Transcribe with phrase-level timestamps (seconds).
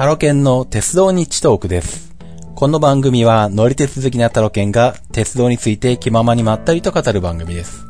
[0.00, 2.16] タロケンの鉄道日トークです。
[2.54, 7.86] この番組は乗り鉄好きなタロケンが鉄道について気ままにまったりと語る番組です。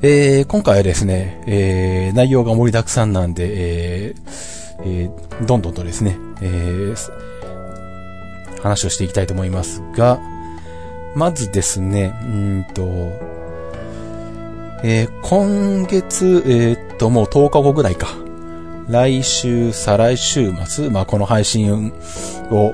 [0.00, 4.22] えー、今回はですね、えー、内容が盛りだくさんなんで、えー
[4.84, 7.12] えーどんどんとですね、えー
[8.62, 10.18] 話をしていきたいと思いますが、
[11.14, 12.86] まずですね、うんと、
[14.82, 18.27] えー今月、えーっと、もう10日後ぐらいか。
[18.88, 21.92] 来週、再来週末、まあ、この配信
[22.50, 22.72] を、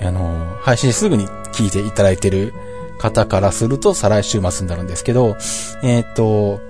[0.00, 2.54] あの、配信すぐに聞いていただいてる
[2.98, 5.36] 方からすると、再来週末になるんですけど、
[5.82, 6.60] えーと、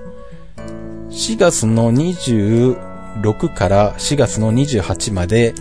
[1.10, 5.54] 4月の26から4月の28まで、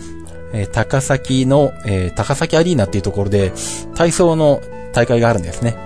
[0.54, 3.52] えー高崎の、えー高崎アリーナっていうところで、
[3.94, 4.62] 体操の
[4.94, 5.76] 大会があるんですね。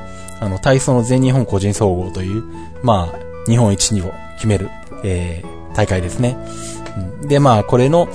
[0.41, 2.45] あの、体操の全日本個人総合という、
[2.84, 4.70] まあ、日本一にを決める、
[5.02, 6.36] えー大会ですね。
[7.23, 8.09] で、まあ、これの、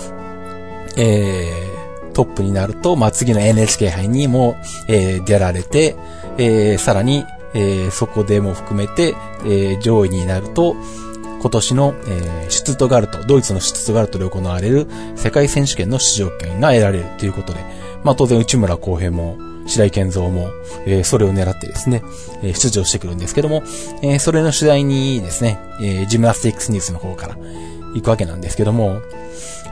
[0.97, 1.67] えー
[2.13, 4.55] トップになると、まあ、次の NHK 杯にも、
[4.87, 5.95] えー出られて、
[6.39, 9.13] えーさらに、えーそこでも含めて、
[9.45, 10.75] えー上位になると、
[11.39, 17.59] 今年の、えーシュツトガルト、ドイツのシュツトガルトで行われる世界選手権の出場権が得られるということで、
[18.03, 20.49] まあ当然内村航平も、白井健三も、
[20.87, 22.01] えーそれを狙ってですね、
[22.41, 23.61] えー出場してくるんですけども、
[24.01, 27.37] えーそれの取材にですね、えージムナスティックスニュースの方から
[27.97, 29.01] 行くわけなんですけども、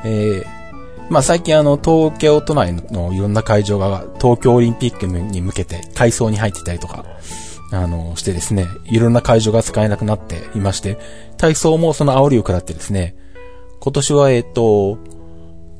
[0.03, 0.65] えー
[1.09, 7.05] まあ最近あの東京都内のいろんな会場が東京オリンピックに向けて改装に入ってたりとか、
[7.71, 10.97] あの、してですね、いろんな会場が使えなくなっていまして、
[11.37, 13.15] 体操もその煽りを食らってですね、
[13.79, 14.97] 今年はえっ、と、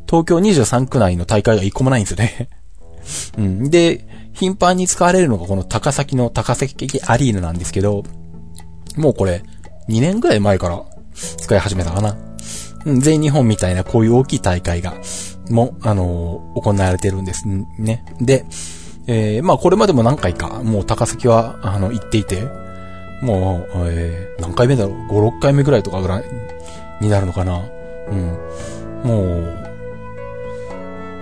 [0.07, 2.49] 東京23区内の大会が一個もないんですよね。
[3.37, 3.69] うん。
[3.69, 8.03] で、頻繁に使われるのがこの高崎の高崎アリーナなんですけど、
[8.95, 9.43] もうこれ、
[9.89, 12.17] 2年ぐらい前から使い始めたかな。
[12.86, 14.94] 全日本みたいなこういう大きい大会が、
[15.50, 18.05] も、あのー行われてるんですね。
[18.22, 18.45] で、
[19.08, 22.43] えーまあこれまでも何回か、もう高崎は、あの、行っていて、
[23.21, 26.23] もう、えー何回目だろう ?5、6回目ぐらいとかぐらい
[27.02, 27.64] になるのかな？
[28.09, 29.09] うん。
[29.09, 29.58] もう、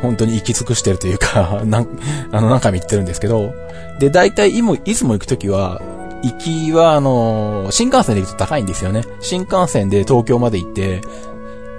[0.01, 1.87] 本当に行き尽くしてるというか、 なん、
[2.31, 3.53] あの、何回も行ってるんですけど、
[3.99, 5.81] で、大体、いも、いつも行くときは、
[6.23, 6.33] 行
[6.67, 9.03] きは、あの新幹線で行くと高いんですよね。
[9.19, 11.01] 新幹線で東京まで行って、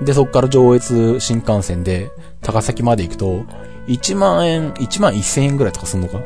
[0.03, 2.10] で、そこから上越新幹線で
[2.41, 3.44] 高崎まで行くと、
[3.87, 6.21] 1万円、1万1000円ぐらいとかすんのか？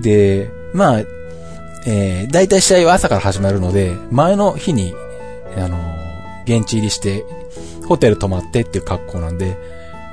[0.00, 0.98] で、まあ、
[1.86, 4.94] えー、大体試合は朝から始まるので、前の日に、
[5.56, 5.94] あのー
[6.44, 7.24] 現地入りして、
[7.86, 9.56] ホテル泊まってっていう格好なんで、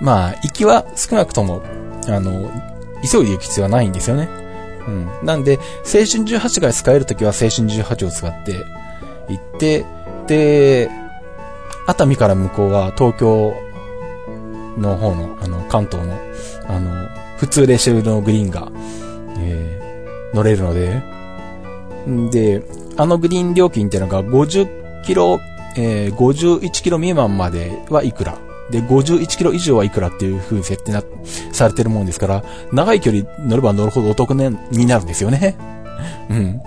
[0.02, 1.62] まあ、行きは少なくとも、
[2.08, 2.50] あの、
[3.04, 4.30] 急いで行く必要はないんですよね。
[4.88, 5.26] うん。
[5.26, 8.64] なんで、青春18が使えるときは青春18を使って
[9.28, 9.86] 行って、
[10.28, 10.90] で、
[11.88, 13.54] 熱海から向こうは東京
[14.78, 16.18] の方の、あの、関東の、
[16.68, 18.72] あの、普通レシェルのグリーンが、
[19.40, 19.82] えー
[20.34, 21.02] 乗れるので、
[22.08, 22.64] んで、
[22.96, 25.40] あのグリーン料金っていうのが50キロ、
[25.76, 28.38] えー51キロ未満まではいくら。
[28.70, 31.04] で、51キロ以上はいくらっていう風に設定な、
[31.52, 35.58] されてるもんですから、長い距離乗れば乗るほどお得になるんですよね。
[36.30, 36.62] うん。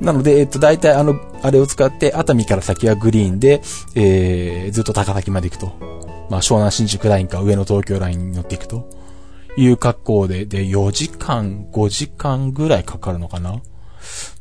[0.00, 3.60] なので、えっと、大体あの、あれを使って、熱海から先はグリーンで、
[3.94, 5.72] えー、ずっと高崎まで行くと。
[6.30, 8.88] まあ、湘南新宿ラインか上野東京ラインに乗っていくと。
[9.56, 13.60] いう格好で、で、4時間、5時間ぐらいかかるのかな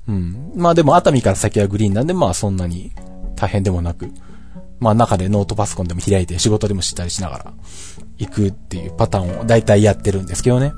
[0.08, 0.52] うん。
[0.56, 2.92] まあでも熱海から先はグリーンなんで、まあそんなに
[3.36, 4.10] 大変でもなく、
[4.80, 7.54] まあ中でノートパソコンでも開いて仕事でもしたりしながら
[8.18, 10.74] 行くっていうパターンを大体やってるんですけどね。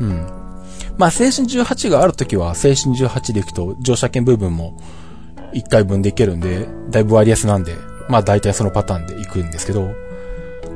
[0.00, 0.49] うん。
[1.00, 4.78] まあ青春18があるときは青春18で行くと乗車券部分も
[5.54, 7.74] 1回分で行けるんで、だいぶ割安なんで、
[8.10, 9.94] まあ大体そのパターンで行くんですけど、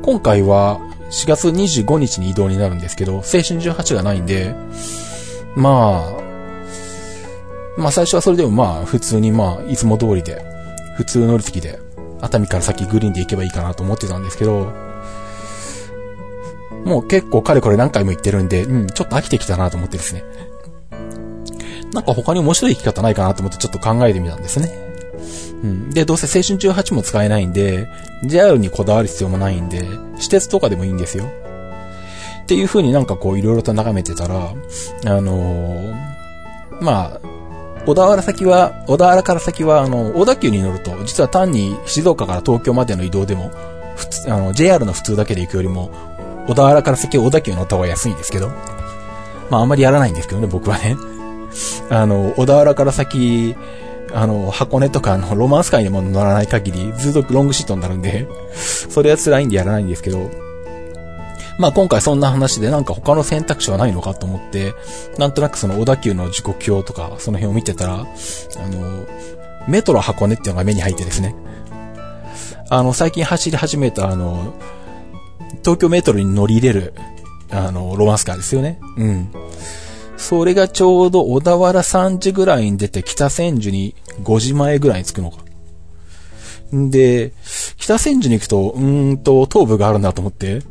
[0.01, 0.81] 今回は
[1.11, 4.55] 4月25日に移動になるんですけど、青春18がないんで、
[5.57, 6.21] まあ、
[7.77, 10.43] まあ最初はそれでもまあ普通にまあいつも通りで、
[10.97, 11.79] 普通乗り継ぎで、
[12.23, 14.73] 熱海から先グリーンで行けばいいかなと思ってたんですけど、
[16.85, 20.25] もう結構かれこれ何回も行ってるんで、うん、ちょっと飽きてきたなと思ってですね。
[21.93, 24.71] なんか他に面白い生き方ないかなと思ってちょっと考えてみたんですね。
[25.63, 25.91] うん。
[25.91, 27.89] で、どうせ青春18も使えないんで、
[28.25, 29.87] JR にこだわる必要もないんで、
[30.17, 31.25] 私鉄とかでもいいんですよ。
[32.43, 34.53] っていう風になんかこういろいろと眺めてたら、
[35.07, 36.15] あのー
[36.81, 37.21] まあ、
[37.87, 43.51] 小田原先は、小田原から先は、あの、小田急に乗ると、実は単に静岡から東京までの移動でも、
[43.97, 45.91] 普通、あの、JR の普通だけで行くよりも、
[46.47, 48.49] 小田原から先小田急乗った方が安いんですけど、
[49.51, 50.97] まああんまりやらないんですけどね、僕はね。
[51.91, 53.57] あの、小田原から先、
[54.13, 60.31] あの、箱根とかのロマンスカイにも乗らない限り、ずっとロングシートになるんで、 それは辛いんでやらないんですけど、
[61.57, 64.75] まあ今回そんな話でなんか他の選択肢はないのかと思って、
[65.19, 69.05] なんとなくその小田急の時刻表とかその辺を見てたら、あの、
[69.69, 71.35] メトロ箱根っていうのが目に入ってですね。
[72.71, 74.53] あの、最近走り始めたあの、
[75.63, 76.95] 東京メトロに乗り入れる、
[77.51, 78.81] あの、ロマンスカーですよね。
[78.97, 79.29] うん。
[80.17, 85.39] それがちょうど小田原3時ぐらいに出て北千住に5時前ぐらいに着くのか。
[86.75, 87.33] んで、
[87.77, 90.63] 北千住に行くと、うーんと、東部があるんだと思って、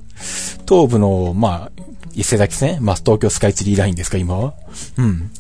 [0.68, 1.84] 東部の、まあ、
[2.16, 4.54] 伊勢崎線まあ、東京スカイツリーラインですか、今は。
[4.98, 5.32] うん。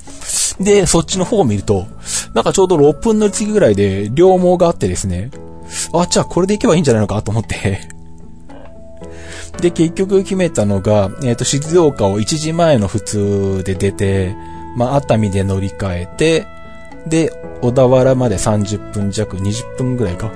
[0.59, 1.85] で、そっちの方を見ると、
[2.33, 5.31] なんかちょうど6分の次ぐらいで、両毛があってですね、
[5.93, 7.81] あ、じゃあこれで行けばいいんじゃないのかと思って
[9.59, 14.35] で、結局決めたのが、えっ、ー、と、静岡を1時前の普通で出て、
[14.75, 16.47] まあ、熱海で乗り換えて、
[17.07, 20.31] で、小田原まで30分弱、20分ぐらいか。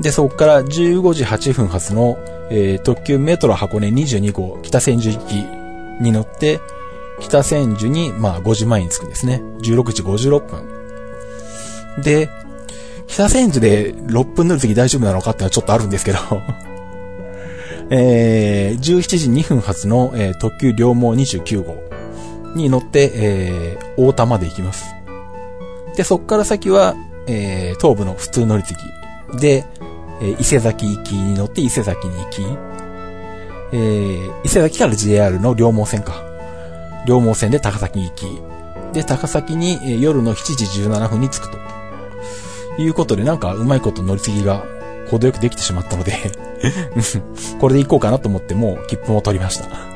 [0.00, 2.18] で、そこから15時8分発の、
[2.50, 5.34] えー、特急メトロ箱根22号北千住行き
[6.02, 6.60] に乗って、
[7.20, 9.42] 北千住に、まあ、5時前に着くんですね。
[9.62, 12.02] 16時56分。
[12.02, 12.30] で、
[13.06, 16.18] 北千住で6分乗る時大丈夫なのかってのはちょっとあるんですけど
[17.94, 21.76] えー、17時2分発の、えー、特急両毛29号
[22.56, 24.94] に乗って、えー、大田まで行きます。
[25.94, 26.96] で、そっから先は、
[27.26, 28.74] えー、東部の普通乗り継
[29.34, 29.66] ぎで、
[30.22, 32.42] えー、伊勢崎行きに乗って伊勢崎に行き、
[33.74, 36.14] えー、伊勢崎から JR の両毛線か。
[37.06, 38.24] 両毛線で高崎に行き、
[38.94, 41.58] で、高崎に、えー、夜の7時17分に着くと。
[42.78, 44.64] いうことで、なんかうまいこと乗り継ぎが
[45.12, 46.12] 程よくできてしまったので
[47.60, 49.92] これで行こうかなと思ってもう切符も取りました。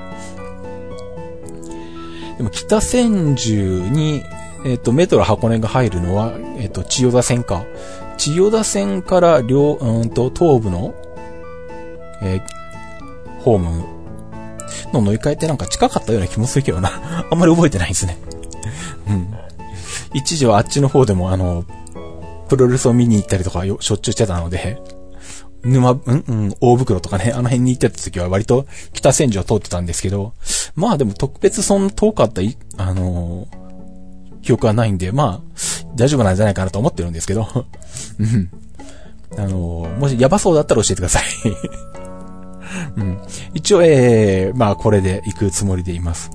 [2.36, 4.22] でも北千住に、
[4.64, 7.64] えっ、ー、と、メトロ箱根が入るのは、えっ、ー、と、千代田線か。
[8.18, 10.94] 千代田線から両、うんと、東部の、
[12.22, 13.84] えー、ホーム
[14.92, 16.90] の乗り換えってなんか近かったような気もするけどな。
[17.30, 18.18] あんまり覚えてないですね。
[19.08, 19.34] うん。
[20.12, 21.64] 一時はあっちの方でもあの、
[22.48, 24.78] プロレスを見に行ったりとかしょっちゅうしてたので、
[25.66, 30.32] 沼、うんうん、大袋とかね、あの辺に行ってた時は割と北千住を通ってたんですけど、
[30.74, 32.42] まあでも特別そんな遠かった、
[32.76, 35.56] あのー、記憶はないんで、まあ、
[35.96, 37.46] 大丈夫なんじゃないかなと思ってるんですけど、
[38.18, 38.50] うん。
[39.36, 41.22] あのー、もしやばそうだったら教えてください
[42.96, 43.18] うん。
[43.54, 46.30] 一応、えー、まあこれで行くつもりでいます。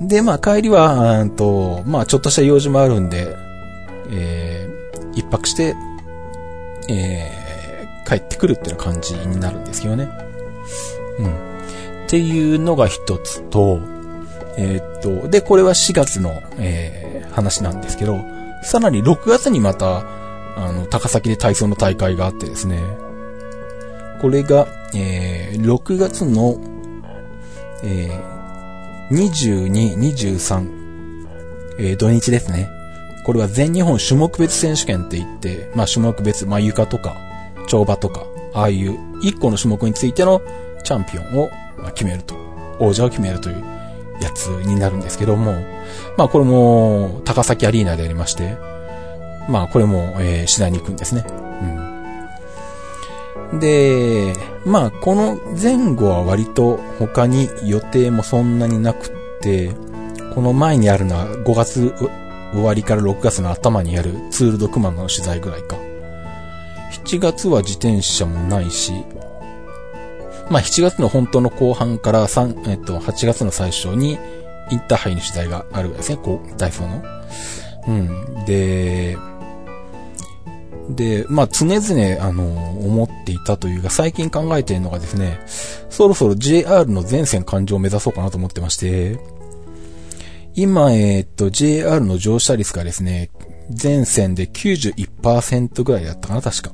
[0.00, 3.34] で、まあ帰りは、うんと、まあちょっとした用事もあるんで、
[4.10, 5.74] えー、一泊して、
[6.88, 7.51] えー、
[8.12, 10.08] 帰ってくるっていう感じになるんですけどね。
[11.18, 11.26] うん。
[12.06, 13.80] っていうのが一つと、
[14.58, 18.20] えー、っと、で、これは4月の、えー、話なんですけど、
[18.62, 20.04] さらに6月にまた、
[20.56, 22.80] あの、高崎で体操の大会があってですね、
[24.20, 26.58] これが、えー、6月の、
[27.82, 29.16] えー、
[29.70, 30.82] 22、23、
[31.78, 32.68] えー、土日ですね。
[33.24, 37.31] これは全日本種目別選手権って言って、まあ種目別、まあ床とか、
[37.68, 40.42] 跳馬とか、ああいう一個の種目についての
[40.84, 41.50] チャンピオンを
[41.94, 42.34] 決めると、
[42.78, 43.64] 王者を決めるという
[44.20, 45.52] やつになるんですけども、
[46.16, 48.56] まあこれも高崎アリーナでありまして、
[49.48, 51.24] まあこれも、えー、次第に行くんですね。
[53.52, 53.60] うん。
[53.60, 59.72] で、まあこの前後は割と他に予定もそんなになくって、
[60.34, 61.94] この前にあるのは5月
[62.52, 65.76] 終わりから6月の頭にやるツールドクマの取材ぐらいか。
[66.92, 68.92] 7月は自転車もないし、
[70.50, 74.18] まあ7月の本当の後半から3、えっと、8月の最初に
[74.70, 77.02] インターハイの取材があるわけですね、こう、ダイソーの。
[77.88, 77.90] う
[78.40, 78.44] ん。
[78.44, 79.16] で、
[80.90, 85.40] で、まあ常々、あの、思っていたというか、最近考えているのがですね、
[85.90, 89.18] そろそろ JR の全線環状を目指そうかなと思ってまして、
[90.54, 93.30] 今、えー、っと、JR の乗車率がですね、
[93.74, 96.72] 全線で91%ぐらいだったかな、確か。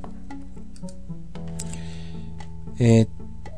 [2.79, 3.09] えー、っ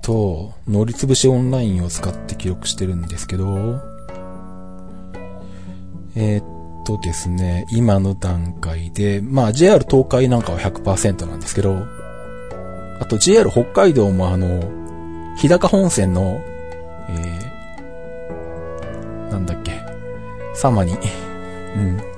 [0.01, 3.79] と、乗りつぶしオンラインを使って記録してるんですけど、
[6.15, 11.85] えー、っとですね、今の段階で、まあ JR 東海なんかは100%なんですけど、
[12.99, 14.61] あと JR 北海道もあの、
[15.37, 16.41] 日高本線の、
[17.09, 19.79] えー、なんだっけ、
[20.55, 20.97] サマに、
[21.75, 22.10] うん。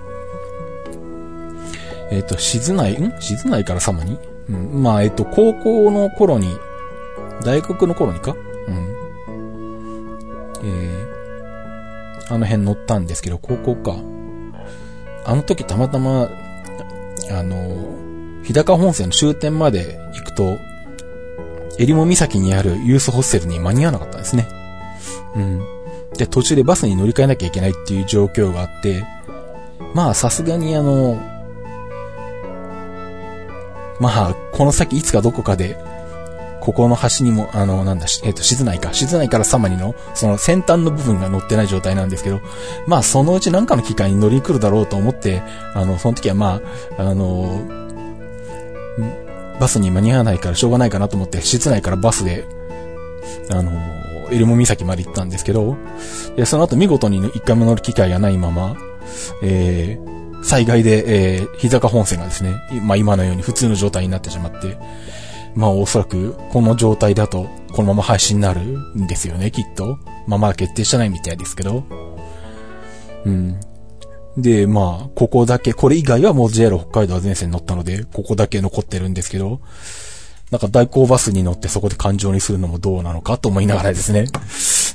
[2.11, 3.13] えっ、ー、と、静内、ん？
[3.19, 4.19] 静内からサマに？
[4.49, 4.83] うん。
[4.83, 6.49] まあ、えっ、ー、と、高校の頃に、
[7.43, 8.35] 大学の頃にか？
[8.67, 8.95] うん。
[10.63, 13.95] えー、あの辺乗ったんですけど、高校か。
[15.25, 16.29] あの時たまたま、
[17.31, 20.57] あの、日高本線の終点まで行くと、
[21.79, 24.47] えりも岬にあるユースホステルに間に合わなかったんですね。
[25.35, 25.61] うん。
[26.17, 29.03] で、途中でバスに乗り換えなきゃいけないっていう状況があって、
[29.93, 31.19] まあさすがにあの、
[33.99, 35.77] まあ、この先いつかどこかで、
[36.63, 38.93] ここの端にも、あの、なんだ、えっ、ー、と、静内か。
[38.93, 42.39] 静内からサマリの、その先端の部分が乗ってない状態なんですけど、
[42.87, 45.41] まあ、そのうち何かの機会に乗りに来るだろうと思って、
[45.73, 46.61] あの、その時はま
[46.97, 47.61] あ、あの、
[49.59, 52.45] バスに間に合わないからしょうがないかなと思って、室内からバスで、
[53.49, 53.71] あの、
[54.31, 55.75] エルモ岬まで行ったんですけど、
[56.35, 58.75] でその後見事に一回も乗る機会がないまま、
[59.41, 64.77] えー、災害で、えー、日坂本線がですね、まあ今のように普通の状態になってしまって、
[65.55, 69.97] まあおそらくこの状態だとこのまま配信になるんですよね、きっと。
[70.27, 71.83] まあまだ決定してないみたいですけど。
[73.25, 73.59] うん。
[74.37, 79.61] で、まあ、ここだけ、これ以外はもう JR 北海道は全線乗ったので、ここだけ残ってるんですけど、
[80.49, 84.25] なんか代行バスに乗ってそこで環状にするのもどうなのかと思いながらですね、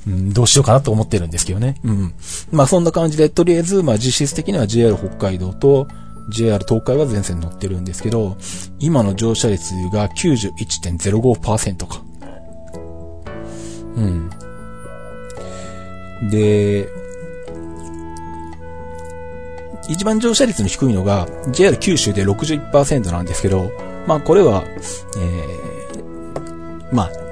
[0.08, 1.76] うん、どうしようかなと思ってるんですけどね。
[1.84, 2.14] うん。
[2.50, 5.86] まあそんな感じで、とりあえず、まあ実質的には JR 北海道と
[6.30, 8.36] JR 東海は全線乗ってるんですけど、
[8.78, 12.02] 今の乗車率が91.05%か。
[13.96, 14.30] うん。
[16.30, 16.88] で、
[19.88, 23.70] 一番乗車率の低いのが JR 九州で61%なんですけど、
[24.06, 27.27] まあこれは、えー、まあ、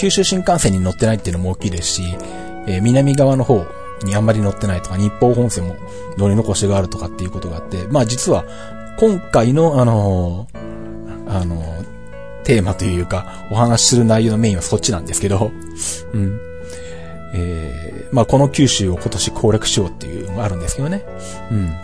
[0.00, 2.16] 九州新幹線に乗ってないっていうのも大きいですし、
[2.66, 3.66] えー、南側の方
[4.02, 5.76] にあんまり乗ってないとか、日報本線も
[6.16, 8.46] 乗り残しがあるとかっていうことがあって、まあ実は
[8.98, 11.84] 今回のあのー、あのー、
[12.44, 15.50] テーマというか、お話しする内容のメインはそっちなんですけど、
[16.14, 16.40] うん。
[17.34, 21.04] えー、まあこの九州を今年攻略しようっていうのがあるんですけどね。
[21.50, 21.74] うん。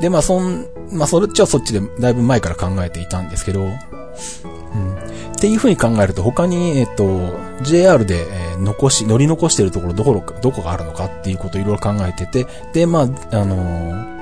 [0.00, 5.07] で、まあそん、まあそっちはそっちでだいぶ前から考えていたんですけど、うん。
[5.38, 14.18] っていう風に考えると他に、えっと、JR で、え、残し、乗り残してるところどころか、どこがあるのかっていうことをいろいろ考えてて、で、まあ、あのー、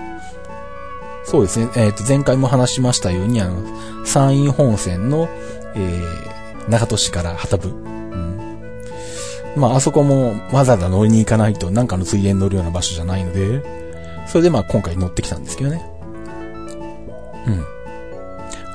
[1.24, 3.62] そうですね、えっ、と、前回も話しましたように、あの、
[4.04, 5.26] 山陰本線の、
[5.74, 7.96] えー、長門市から旗部、うん
[9.56, 13.62] まあ、あそこもわざわざ乗りに行かないとなんかのついでに乗るような場所じゃないので、
[14.26, 15.82] それでまあ今回乗ってきたんですけどね。
[17.46, 17.64] うん。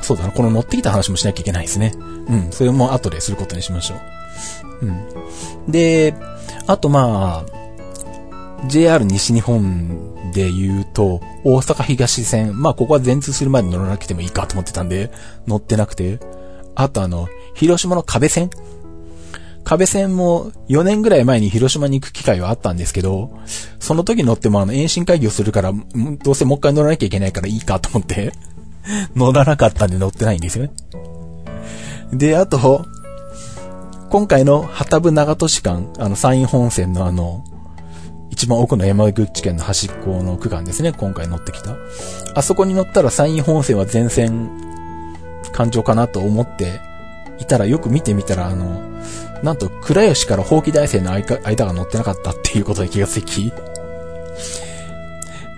[0.02, 1.94] そうだな、この乗ってきた話もしなきゃいけないですね。
[2.32, 3.96] うん、それも後ですることにしましょ
[4.82, 4.86] う。
[4.86, 5.72] うん。
[5.72, 6.16] で、
[6.66, 15.12] あとまあ、JR 西日本で言うと、大阪東線、まあここは全通するまで乗らなくてもいいかと思ってたんで、
[15.48, 16.20] 乗ってなくて、
[16.76, 18.50] あとあの、広島の壁線
[19.64, 23.32] 壁線も4年ぐらい前に広島に行く機会はあったんですけど、
[23.80, 25.74] その時乗ってもあの、遠心会議をするから、
[26.24, 28.34] どうせもう一回乗らなきゃいけないからいいかと思って
[29.16, 30.72] 乗らなかったんで乗ってないんですよね。
[32.14, 32.86] で、あと、
[34.10, 37.44] 今回の旗部長門市間、あの、山陰本線のあの、
[38.30, 41.76] 一番奥の山口県の端っこの区間ですね、今回乗ってきた。
[42.36, 44.50] あそこに乗ったら山陰本線は全線、
[45.54, 46.80] 環状かなと思って
[47.40, 48.82] いたらよく見てみたら、あの、
[49.44, 53.52] なんと、倉吉から法規大生の間が乗ってなかったっていうことに気がつき、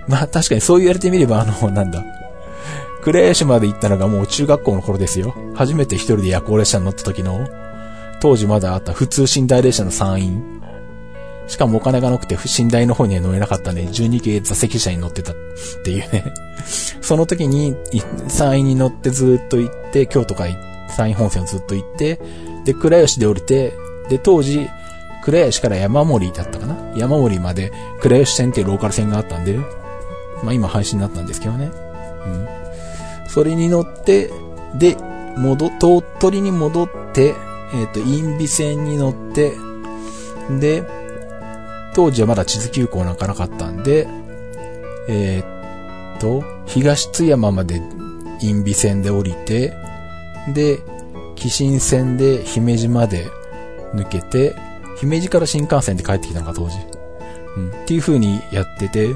[0.08, 2.04] まあ確かにそう言われてみれば、あの、なんだ。
[3.04, 5.36] 倉吉まで行ったのがもう中学校の頃ですよ。
[5.56, 7.48] 初めて一人で夜行列車に乗った時の、
[8.22, 10.32] 当時まだあった普通寝台列車の山陰。
[11.48, 15.36] しかもお金がなくて寝台の方には乗れなかったんで、12系座席車に乗ってたっ
[15.84, 16.34] ていうね。
[17.02, 17.76] その時に、
[18.30, 20.52] 山陰に乗ってずっと行って、京都から
[20.88, 22.22] 山陰本線をずっと行って、
[22.64, 23.74] で、倉吉で降りて、
[24.08, 24.70] で、当時、
[25.26, 26.78] 倉吉から山森だったかな？
[26.96, 29.58] 山森まで倉吉線っていうローカル線があったんで、
[30.42, 31.70] まあ今配信になったんですけどね。
[32.26, 32.48] うん。
[33.34, 34.30] それに乗って、
[34.76, 34.96] で、
[35.38, 37.34] 戻、鳥取に戻って、
[37.74, 39.54] えっ、ー、と、インビ線に乗って、
[40.60, 40.84] で、
[41.96, 44.08] 当時はまだ地図急行なんかなかったんで、
[45.08, 47.82] えー、っと、東津山まで
[48.40, 49.74] インビ線で降りて、
[50.54, 50.78] で、
[51.36, 53.26] 紀新線で姫路まで
[53.96, 54.56] 抜けて、
[55.00, 56.78] 姫路から新幹線で帰ってきたのか、当時。
[57.58, 57.70] うん。
[57.70, 59.16] っていう風にやってて、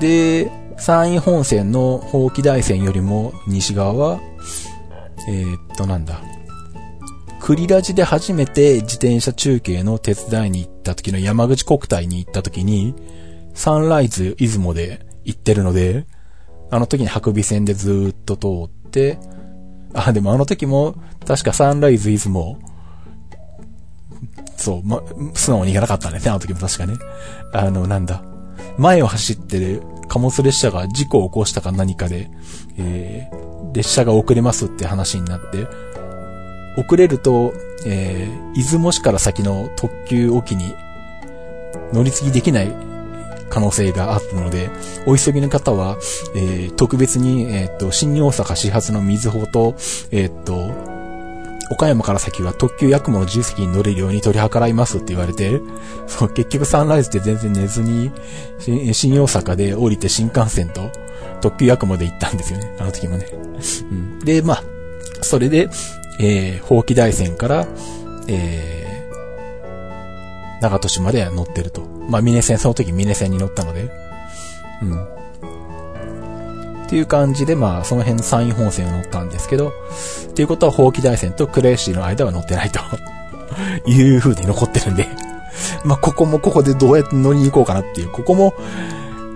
[0.00, 4.20] で、山陰本線の宝気大線よりも西側は、
[5.28, 6.22] えー、っと、なんだ。
[7.40, 12.94] 栗ラジで初めて自転車中継の手伝いに行った時の山口国体に行った時に、
[13.54, 16.06] サンライズ出雲で行ってるので、
[16.70, 19.18] あの時に白尾線でずっと通って、
[19.94, 20.94] あ、でもあの時も、
[21.26, 22.58] 確かサンライズイズも、
[24.56, 25.02] そう、ま、
[25.34, 26.94] 素直に行かなかったんですね、あの時も確かね。
[27.52, 28.22] あの、なんだ。
[28.76, 32.30] 前を走ってる貨物列車が事故を起こしたか何かで、
[32.78, 35.66] えー、列車が遅れますって話になって、
[36.76, 37.52] 遅れると、
[37.86, 40.74] えー、出雲市から先の特急沖に
[41.92, 42.72] 乗り継ぎできない
[43.50, 44.70] 可能性があったので、
[45.06, 45.96] お急ぎの方は、
[46.34, 49.74] えー、特別に、えっ、と、新大阪始発の水穂と、
[50.10, 50.97] えっ、と、
[51.70, 55.60] 岡山から先は特急ヤクモの重席に乗れるように取り計らいますって言われて、
[56.06, 58.10] そう、結局サンライズで全然寝ずに、
[58.92, 60.90] 新大阪で降りて新幹線と
[61.40, 62.74] 特急ヤクモで行ったんですよね。
[62.78, 63.26] あの時もね。
[63.32, 64.62] うん、で、まあ、
[65.20, 65.68] それで、
[66.20, 67.66] えー、法気大線から、
[68.28, 71.82] えー、長門市まで乗ってると。
[72.08, 73.90] まあ、峰線、その時峰線に乗ったので、
[74.82, 75.17] うん。
[76.88, 79.74] っていう感じで、まあ、その辺の山陰本線を乗ったんですけど、
[80.30, 82.80] っていうことは、法気大線と呉市の間は乗ってないと。
[83.84, 85.06] いう風に残ってるんで。
[85.84, 88.54] まあ、ここもここでどうやって乗りに行こうかなっていう、ここも、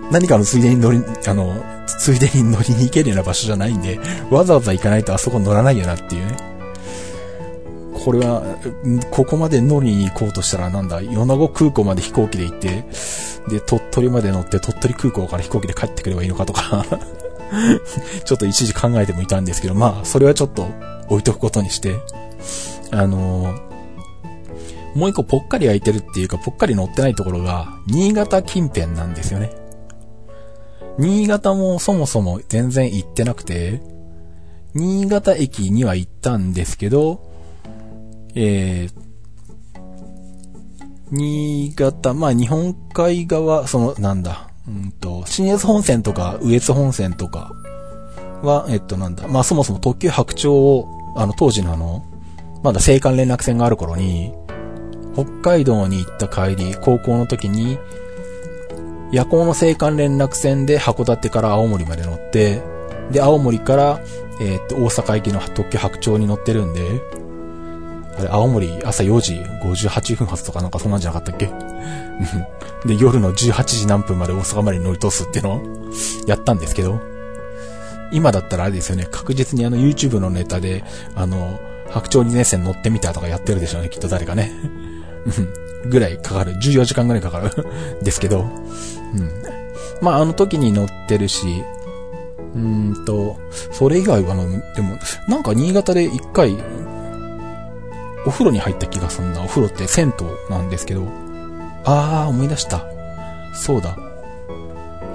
[0.09, 3.99] 何かのついでに乗り、あの、ついでに乗りに行けるような場所じゃないんで、
[4.31, 6.37] わざわざ行かないとあそこ乗らないよなっていうね。
[8.03, 8.41] これは、
[9.11, 12.83] ここまで乗りに行こうとしたらなんだ、米子空港まで飛行機で行って、
[13.47, 16.83] で、鳥取まで乗って鳥取空港から飛行機で帰ってくればいいのかとか。
[18.25, 20.67] ちょっと一時考えてもいたんですけど、まあ、それはちょっと
[21.09, 21.95] 置いとくことにして、
[22.91, 29.51] あのー、もう一個ぽっかり空いてるっていうか、ぽっかり乗ってないところが、新潟近辺なんですよね。
[30.99, 33.81] 新潟もそもそも全然行ってなくて、
[34.75, 37.31] 新潟駅には行ったんですけど、
[38.35, 39.03] えー、
[41.11, 47.53] 新潟、まあ日本海側、その、なんだ、うんと、新越本線とか、羽越本線とか
[48.41, 52.05] は、えっとなんだ、まあそもそも特急白鳥を、あの当時のあの、
[52.63, 54.33] まだ青函連絡船がある頃に、
[55.15, 57.77] 北海道に行った帰り、高校の時に、
[59.11, 62.61] 夜行の青函連絡船で函館から青森まで乗って、
[63.11, 63.99] で、青森から、
[64.41, 67.01] えー、っと、大阪行きの特急白鳥に乗ってるんで、
[68.17, 71.51] あれ、青森朝4時58分発とかなんかそんなんじゃなかったっけ？
[72.85, 75.61] で、夜の18時何分まで大阪まで乗り通すっていうのを
[76.27, 76.99] やったんですけど、
[78.11, 80.83] 今だったらあれですよね、確実にあの YouTube のネタで、
[81.15, 84.51] あの、白鳥2年生乗ってみたとかやってるでしょうね、きっと誰かね。
[85.89, 86.53] ぐらいかかる。
[86.53, 87.51] 14時間ぐらいかかる
[88.01, 88.41] ですけど。
[88.41, 89.31] うん。
[90.01, 91.63] まあ、あの時に乗ってるし、
[92.55, 93.37] うんと、
[93.71, 96.55] それ以外はの、でも、なんか新潟で一回、
[98.25, 99.43] お風呂に入った気がすんな。
[99.43, 101.22] お風呂って銭湯なんですけど。
[101.85, 102.85] あー、思い出した。
[103.53, 103.97] そうだ。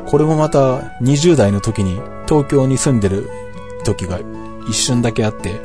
[0.07, 3.29] これもまた20代の時に東京に住んでる
[3.85, 4.19] 時が
[4.69, 5.61] 一瞬だけあって、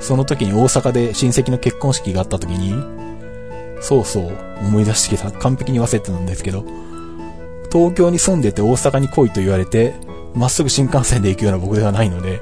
[0.00, 2.74] その時に大阪で親戚の結婚式があった時に、
[3.80, 5.30] そうそう思い出してきた。
[5.32, 6.64] 完璧に忘れてたんですけど、
[7.72, 9.94] 東京に住んでて大阪に来いと言われて、
[10.34, 12.40] まっすぐ新幹線で行くような僕ではないので、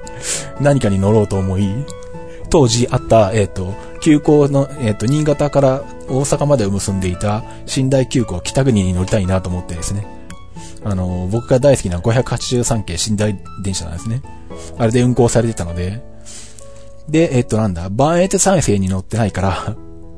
[0.61, 1.87] 何かに乗ろうと思い、
[2.51, 7.43] 当時あった、えっ、ー、と、急行の、えっ、ー、と、新潟から大阪までを結んでいた
[7.75, 10.07] 寝台急行北国に乗りたいなと思ってですね。
[10.85, 14.23] あの、僕が大好きな583系寝台電車なんですね。
[14.79, 16.03] あれで運行されてたので。
[17.09, 19.77] で、えっ、ー、と、なんだ、万越再生に乗ってないから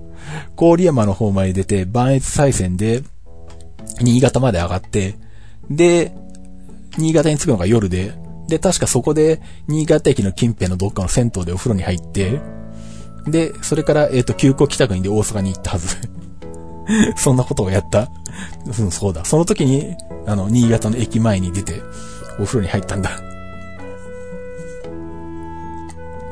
[0.56, 3.02] 郡山の方まで出て、万越再線で、
[4.00, 5.16] 新潟まで上がって、
[5.70, 6.12] で、
[6.98, 8.12] 新潟に着くのが夜で、
[8.48, 12.40] で、確かそこで、新潟駅の近辺のどっかの銭湯でお風呂に入って、
[13.26, 15.96] で、それから、えっ、ー、と、急行北国で大阪に行ったはず。
[17.16, 18.08] そんなことをやった。
[18.66, 19.24] うん、そうだ。
[19.24, 19.94] その時に、
[20.26, 21.82] あの、新潟の駅前に出て、
[22.40, 23.20] お風呂に入ったんだ。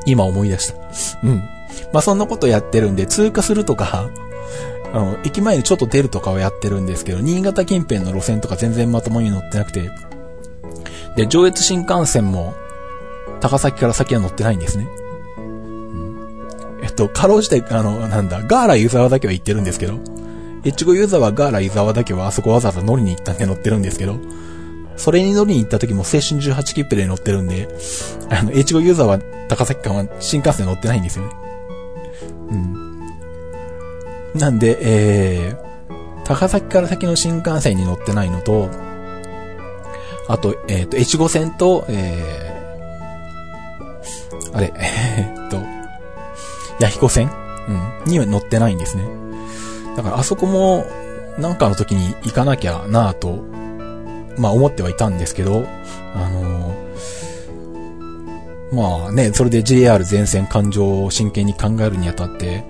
[0.05, 0.73] 今思い出した。
[1.23, 1.43] うん。
[1.93, 4.09] まあ、そんなことやってるんで、通過するとか、
[4.93, 9.91] あの、駅前にちょっと出るとかはやってるんですけど、新潟近辺の路線とか全然まともに乗ってなくて、
[11.17, 12.53] で、上越新幹線も、
[13.41, 14.87] 高崎から先は乗ってないんですね。
[15.37, 19.99] うん、えっと、かろうじて、あの、なんだ、ガーラ湯沢だけは行ってるんですけど、
[20.63, 24.15] 越後湯沢、ガーラ湯沢だけはあそこわざわざ乗りに行ったんで乗ってるんですけど、
[24.95, 27.67] それに乗りに行った時も青春18切符で乗ってるんで、
[28.29, 31.31] あの、越後湯沢、高崎間は新幹線乗ってないんですよね。
[32.51, 34.39] うん。
[34.39, 38.69] なんで、えー、高崎から先の新幹線に乗ってないのと、
[40.27, 45.57] あと、えっ、ー、と、越後線と、えー、あれ、 えー、っと、
[46.79, 47.31] 弥彦線？
[47.67, 48.11] うん。
[48.11, 49.03] には乗ってないんですね。
[49.95, 50.85] だからあそこも、
[51.37, 53.43] なんかの時に行かなきゃなぁと、
[54.37, 55.65] まあ思ってはいたんですけど、
[56.15, 62.63] あのー、まあね、それで JR 全線環状を真剣に考えるにあたって、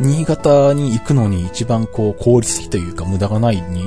[0.00, 3.84] 新潟に行くのに一番こう効率的というか無駄がないに、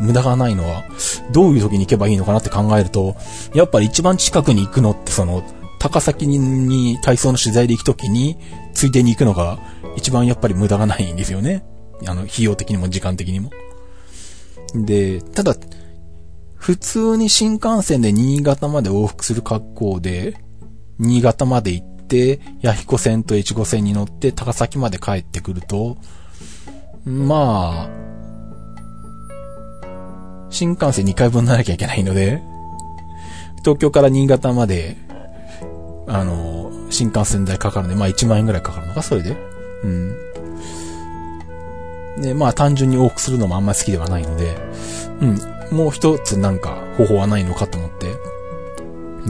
[0.00, 0.84] 無駄がないのは、
[1.32, 3.16] どういう時に行けばいいのかなって考えると、
[3.52, 5.42] やっぱり一番近くに行くのってその、
[5.80, 8.36] 高崎に体操の取材で行くときに、
[8.74, 9.58] ついでに行くのが
[9.96, 11.64] 一番やっぱり無駄がないんですよね。
[12.06, 13.50] あの、費用的にも時間的にも。
[14.74, 15.56] で、ただ、
[16.54, 20.36] 普通に新幹線で新潟まで往復する格好で、
[20.98, 25.96] 新潟まで行って、弥彦線と越後線に乗って高崎まで帰ってくると、
[27.04, 27.90] まあ、
[30.50, 32.42] 新幹線2回分乗らなきゃいけないので、
[33.60, 34.96] 東京から新潟まで、
[36.08, 39.36] あの、新幹線代かかるんで、まあ1万円ぐらいかかるのか、それで。
[39.84, 40.16] うん。
[42.20, 44.56] で、まあ単純に往復するのもあんまり好きではないので、
[45.20, 48.14] うん、もう一つなんか方法はないのかと思って。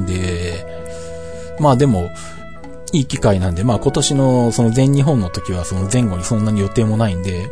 [0.07, 0.65] で、
[1.61, 2.11] まあでも、
[2.93, 7.51] いい機会なんで、まあ今年のその全日本の時はその前後にそんなに予定もないんで、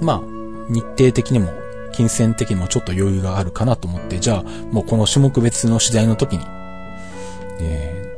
[0.00, 0.22] まあ
[0.68, 1.52] 日程的にも
[1.92, 6.44] 金銭的にもちょっと余裕があるかなと思って、じゃあもうこの種目別の次第の時に、
[7.60, 8.16] え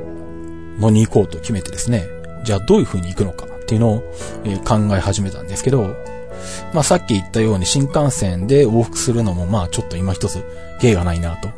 [0.77, 2.07] ー、野に行こうと決めてですね、
[2.45, 4.03] じゃあどういう風に行くのかっていうのを、
[4.45, 5.95] え、考え始めたんですけど、
[6.73, 10.43] まあさっき言ったように新幹線で往復するのもまあちょっと今一つ
[10.81, 11.51] 芸がないなと。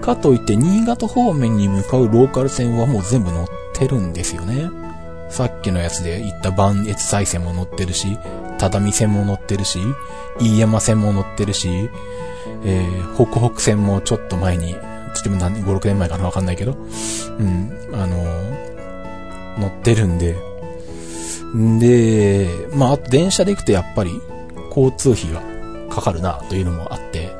[0.00, 3.52] かといって新潟方面に向かうローカル線はもう全部乗って
[3.86, 4.70] るんですよね。
[5.30, 8.18] さっきのやつで言った万越再線も乗ってるし、
[8.58, 9.78] 畳線も乗ってるし、
[10.40, 11.90] 飯山線も乗ってるし、
[12.64, 14.80] えー、北北線もちょっと前に、ちょ
[15.20, 20.36] っと何、5、6年前かなわかんないけど、うん、あのー、乗ってるんで、
[21.56, 24.20] んで、まあ、あと電車で行くとやっぱり
[24.68, 25.42] 交通費が
[25.88, 27.32] かかるなというのもあって、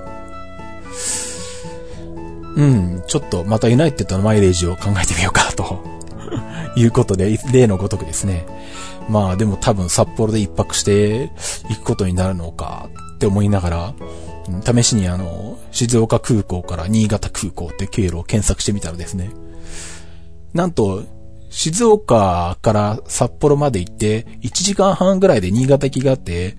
[2.57, 5.98] うん、ちょっとまたユナイテッドのマイレージを考えてみようかと。
[6.77, 8.47] いうことで、例のごとくですね。
[9.09, 11.31] まあでも多分札幌で一泊して
[11.69, 13.95] 行くことになるのかって思いながら、
[14.75, 19.31] 試しにあの、静岡空港から新潟空港って経路を検索してみたらですね、
[20.55, 21.05] なんと、
[21.51, 26.57] 静岡から札幌まで行って、1時間半ぐらいで新潟行きがあって、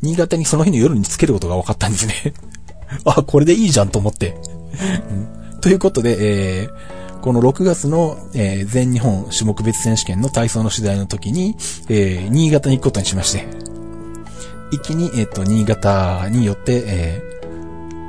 [0.00, 2.14] 新潟にその日の夜につけることが分かったんですね
[3.04, 4.36] あ、これでいいじゃんと思って。
[5.60, 6.70] ということで、えー、
[7.28, 11.56] この6月の、えー、全日本種目別選手権の体操の取材の時に、
[11.90, 13.44] えー、新潟に行くことにしまして、
[14.70, 17.22] 一気に、えっ、と、新潟によって、え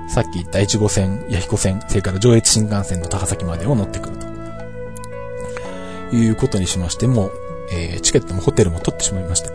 [0.07, 4.15] ー、さっき言った越後線、弥彦線、それから上越新幹線の高崎までを乗ってくる
[6.11, 6.15] と。
[6.15, 7.29] いうことにしまして、も
[7.73, 9.51] えー、チケットもホテルも取ってしまいました。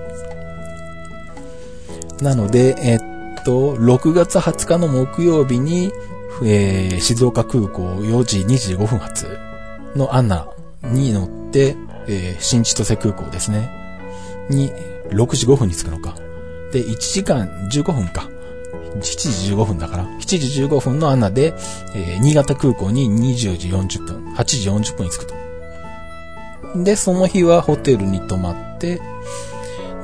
[2.23, 5.91] なので、えー、っと、6月20日の木曜日に、
[6.43, 9.44] えー、静岡空港4時25分発
[9.97, 10.49] のアナ
[10.83, 11.77] に乗って、
[12.07, 13.71] えー、新千歳空港ですね。
[14.51, 14.71] に、
[15.11, 16.15] 6時5分に着くのか。
[16.73, 18.29] で、1時間15分か。
[18.97, 20.05] 7時15分だから。
[20.05, 21.55] 7時15分のアナで、
[21.95, 25.35] えー、新潟空港に20時40分、8時40分に着くと。
[26.83, 29.01] で、その日はホテルに泊まって、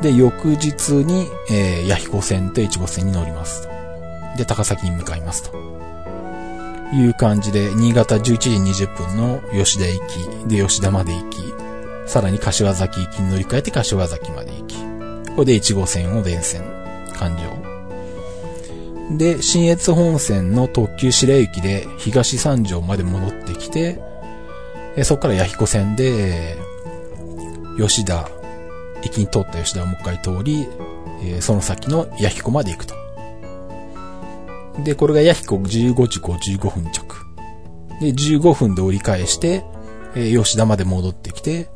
[0.03, 3.69] で、翌日に、えー、弥彦線と越後線に乗ります。
[4.37, 5.70] で、高崎に向かいますと。
[6.93, 8.51] いう感じで、新潟11時
[8.85, 10.01] 20分の吉田行
[10.47, 11.39] き、で、吉田まで行き、
[12.07, 16.63] さらに柏崎行きに乗り換えて柏崎まで行き、ここで越後線を電線、
[17.15, 19.17] 完了。
[19.17, 24.01] で、新越本線の特急白雪で東三条まで戻ってきて、
[25.05, 26.57] そこから弥彦線で、
[27.79, 28.29] 吉田、
[29.03, 30.67] 行きに通った吉田をもう一回通り、
[31.41, 33.00] その先の弥彦まで行くと。
[34.79, 37.17] で、これが弥彦15時55分着。
[38.01, 39.65] で、15分で折り返して、
[40.15, 41.69] え吉田まで戻ってきて、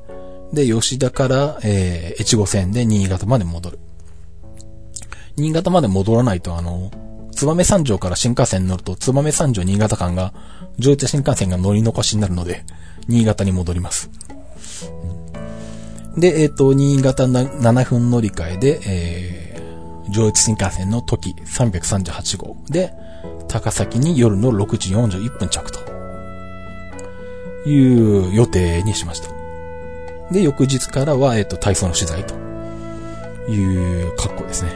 [0.53, 3.79] で、吉田から、えー、越後線で新潟まで戻る。
[5.37, 6.91] 新潟まで戻らないと、あの、
[7.35, 10.33] 燕三条から新幹線に乗ると、燕三条新潟間が、
[10.79, 12.65] 上越新幹線が乗り残しになるので、
[13.09, 14.11] 新潟に戻ります。
[16.17, 19.54] で、えっ、ー、と、新潟な7分乗り換えで、えー、
[20.09, 22.93] 上越新幹線の時338号で、
[23.49, 25.81] 高崎に夜の6時41分着と
[27.69, 29.29] いう予定にしました。
[30.33, 32.35] で、翌日からは、えっ、と、体操の取材と
[33.51, 34.73] いう格好ですね。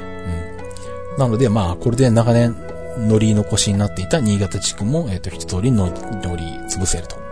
[1.14, 1.18] うん。
[1.18, 2.56] なので、まあ、これで長年
[2.98, 5.92] 乗り残しになっていた新潟地区も、えっ、と、一通り乗り
[6.68, 7.28] 潰せると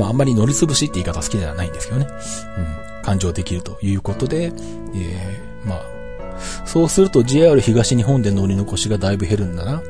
[0.00, 2.06] まああんまり乗りつぶしって言い方好きではないんですけどね。
[2.58, 2.89] うん。
[3.10, 4.52] 感情できるということで、
[4.94, 5.82] えー、まあ、
[6.64, 9.82] そうすると JR 東日本で乗り残しがだいぶ減るんだな。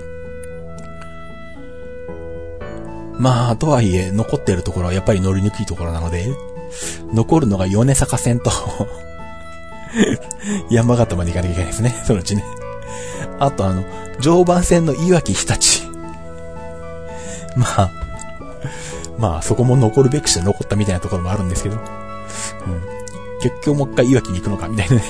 [3.19, 6.35] まあ、とはいえ、残ってるところはやっぱり乗りにくいところなので、
[7.13, 8.51] 残るのが米坂線と
[10.71, 12.03] 山形まで行かなきゃいけないですね。
[12.07, 12.45] そのうちね。
[13.39, 13.85] あとあの、
[14.21, 15.83] 常磐線の岩木日立。
[17.55, 17.91] まあ、
[19.19, 21.77] まあ、そこも残るべくして残ったみたいなところもあるんですけど。
[21.77, 21.79] う
[22.97, 23.00] ん。
[23.41, 25.03] 結局もう一回いわきに行くのか、みたいなね。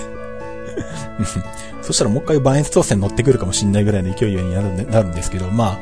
[1.83, 5.79] そしたらもう一回バインス当選乗ってくるかもしんないぐらいの勢いになるんなるんですけど、まあ、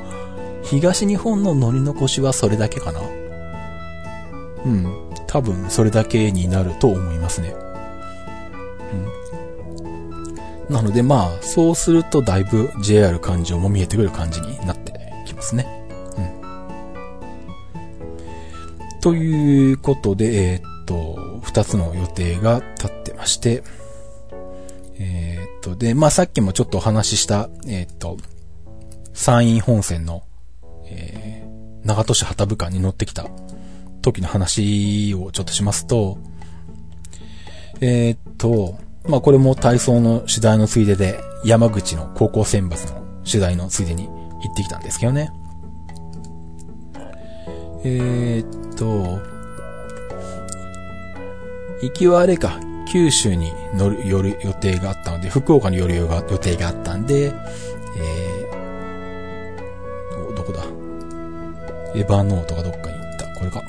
[0.63, 3.01] 東日本の乗り残しはそれだけかな。
[4.65, 4.87] うん。
[5.27, 7.55] 多分それだけになると思いますね。
[10.69, 10.75] うん。
[10.75, 14.93] なのでまあ、そうするとだいぶ JR 環状も見えてくる感じになって
[15.27, 15.67] きますね。
[18.95, 19.01] うん。
[19.01, 23.63] ということで、えー、っっと、二つの予定が立ってまして、
[24.99, 28.17] えー、っと、で、まあさっきもちょっとお話しした、えー、っと、
[29.13, 30.23] 山陰本線の、
[30.87, 33.27] えー、長門市旗部間に乗ってきた
[34.01, 36.19] 時の話をちょっとしますと、
[37.81, 45.31] えー、っと、まあこれも体操の取材のついでで、山口の高校選抜の取材のついでに行ってきたんですけどね。
[47.85, 49.38] えー、っと、
[51.83, 52.59] 行きはあれか、
[52.91, 56.07] 九州に乗る、寄る予定があったので、福岡に寄る予
[56.39, 60.63] 定があったんで、えー、どこだ？
[61.95, 63.27] エヴァノートがどっかに行った。
[63.39, 63.63] これか？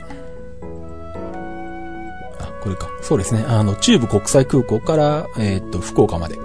[2.40, 2.90] あ、これか。
[3.02, 3.44] そうですね。
[3.48, 6.38] あの、中部国際空港から、えー、っと、福岡まで。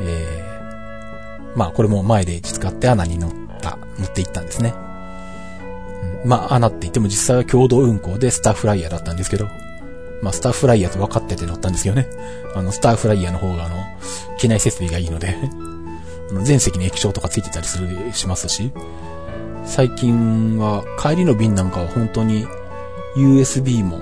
[0.00, 3.30] えー、まあ、これも前で使ってアナに乗っ
[3.60, 4.74] た、乗って行ったんですね。
[6.22, 9.48] うん、まあ、アナって言っても実際は共同運行でスターフライヤーだったんですけど、
[10.22, 12.08] まあ、スターフライヤーと分かってて乗ったんですけどね。
[12.54, 13.76] あの、スターフライヤーの方が、あの、
[14.38, 15.36] 機内設備がいいので
[16.30, 18.72] あの、全席に液晶とかついてたりする、しますし、
[19.64, 22.46] 最近は、帰りの便なんかは本当に、
[23.16, 23.98] USB も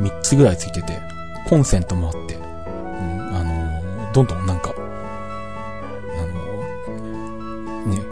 [0.00, 1.00] 3つぐらいついてて、
[1.48, 2.42] コンセントもあって、うん、
[3.34, 4.80] あのどんどんなんか、あ
[7.86, 8.02] のね、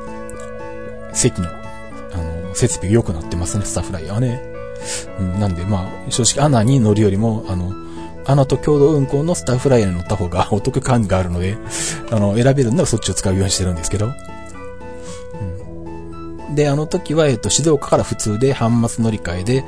[1.12, 4.49] 席の、あの設備良くなってますね、スターフライヤーはね。
[5.18, 7.72] うん、なんで、まあ、正直、アナに乗るよりも、あの、
[8.26, 11.56] アナと共同運行のスターフライヤーに乗った方がお得感があるので、
[12.10, 14.10] あの、選べるならそっちを使うようにしてるんですけど。
[16.48, 19.64] うん、で、あの時は、えっと、静岡から普通で、半末乗り換えで、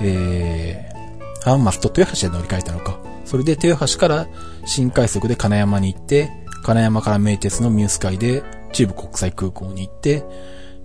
[0.00, 2.98] えー、半末と豊橋で乗り換えたのか。
[3.24, 4.26] それで豊橋から
[4.66, 6.30] 新快速で金山に行って、
[6.62, 10.24] 金山から名鉄のミュース海で中部国際空港に行って、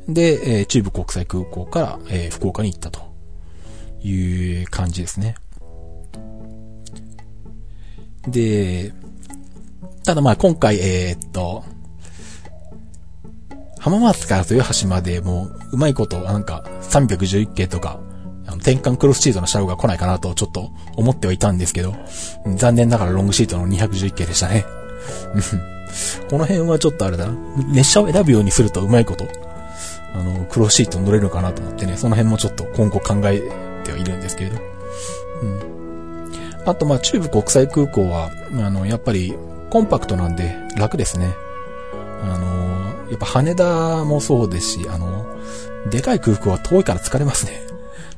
[0.07, 3.06] で、えー、中部国際空港から、えー、福岡に行ったと。
[4.07, 5.35] いう感じですね。
[8.27, 8.93] で、
[10.03, 11.63] ただまあ今回、えー、っと、
[13.79, 17.99] 浜松から豊橋までもう、うまいこと、なんか、311系とか、
[18.45, 21.93] あの、転換クロスシートの車両が来ないかなとちょっと思ってはいたんですけど、
[22.55, 24.65] 残念ながらロングシートの211系でしたね。
[26.29, 27.37] この辺はちょっとあれだな。
[27.73, 29.25] 列車を選ぶようにするとうまいこと、
[30.13, 34.57] あの、クロスシート乗れるのかなと思ってね、その辺もちょっと今後考えてはいるんですけれど。
[35.41, 35.77] うん。
[36.65, 39.35] あと、まあ、中部国際空港は、あの、やっぱり、
[39.69, 41.33] コンパクトなんで楽ですね。
[42.23, 45.25] あの、やっぱ羽田もそうですし、あの、
[45.89, 47.61] でかい空港は遠いから疲れますね。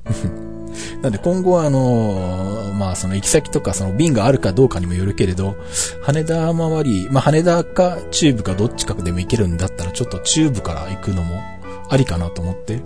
[1.02, 5.56] なんで今後はあの、まあその行き先とかその便があるかどうかにもよるけれど、
[6.02, 11.42] 羽田周り、まあ羽田か中部かどっちかでも行けるんだったらちょっと中部から行くのも
[11.90, 12.82] ありかなと思って、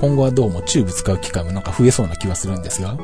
[0.00, 2.96] 今後はどうもチューブ使う機会もなんか増えそうな気はするんですが。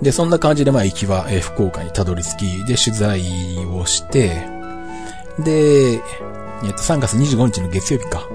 [0.00, 3.20] で、そんな感じで、まあ、行きは、えー、福岡にたどり着き、で、取材
[3.66, 4.46] をして、
[5.38, 6.00] で、えっ、
[6.72, 8.26] と、3月25日の月曜日か、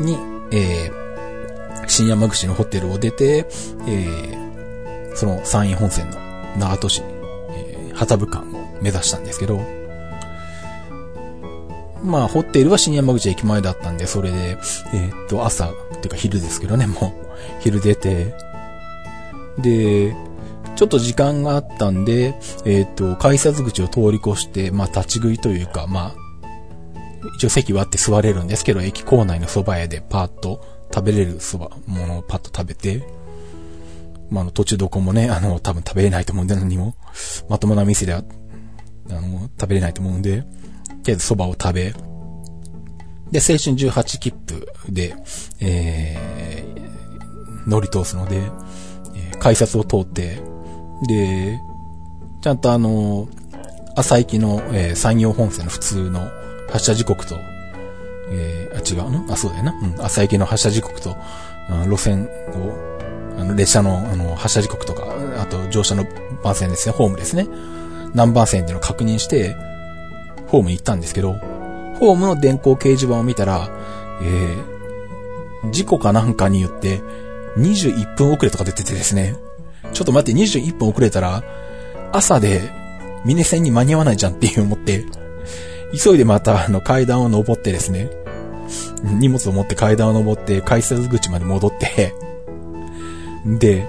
[0.00, 0.16] に、
[0.52, 3.46] えー、新山口のホテルを出て、
[3.86, 6.18] えー、その山陰本線の
[6.56, 9.77] 長門市、えー、旗部間を目指したんですけど、
[12.02, 18.34] まあ、ホテルは新山口駅前だったんで、それで、えー、っと、朝、っていうか昼ですけどね、もう、昼出て、
[19.58, 20.14] で、
[20.76, 26.28] ちょっと時間があったんで、えー、っと、改札口を通り越して、まあ、立ち食いというか、まあ、
[27.36, 33.02] 一応席はあって座れるんですけど、駅構内の蕎麦屋でパーッと食べれる蕎麦、ものをパッと食べて、
[34.30, 36.94] まあ、あの、途中どこもね、あの、多分食べれないと思うんで、何も、
[37.48, 38.22] まともな店では、
[39.10, 40.44] あの、食べれないと思うんで、
[41.02, 41.94] とりあえず蕎麦を食べ、
[43.30, 45.14] で、青春18切符で、
[45.60, 48.36] えー、乗り通すので、
[49.14, 50.40] えー、改札を通って、
[51.06, 51.58] で、
[52.42, 53.28] ちゃんとあの、
[53.96, 56.30] 朝行きの、えー、山陽本線の普通の
[56.70, 57.36] 発車時刻と、
[58.30, 59.72] えー、あ、違うのあ、そうだよな。
[59.72, 61.16] うん、朝行きの発車時刻と、
[61.68, 65.04] 路線を、あの、列車の、あの、発車時刻とか、
[65.38, 66.06] あと乗車の
[66.42, 67.46] 番線ですね、ホームですね。
[68.14, 69.54] 何番線っていうのを確認して、
[70.48, 71.34] ホームに行ったんですけど、
[71.98, 73.68] ホームの電光掲示板を見たら、
[74.22, 77.00] えー、事故かなんかによって
[77.56, 79.36] 21分遅れとか出ててですね、
[79.92, 81.42] ちょっと待って、21分遅れたら、
[82.12, 82.70] 朝で、
[83.24, 85.04] ミネ線に間に合わないじゃんっていう思って、
[86.02, 88.10] 急いでまたあの階段を登ってですね、
[89.02, 92.14] 荷物を持って階段を登って改札口まで戻って
[93.44, 93.86] で、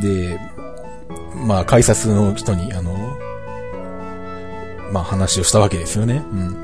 [0.00, 0.38] で、
[1.46, 3.16] まあ改札の人にあの、
[4.92, 6.22] まあ話をしたわけですよね。
[6.32, 6.56] うん。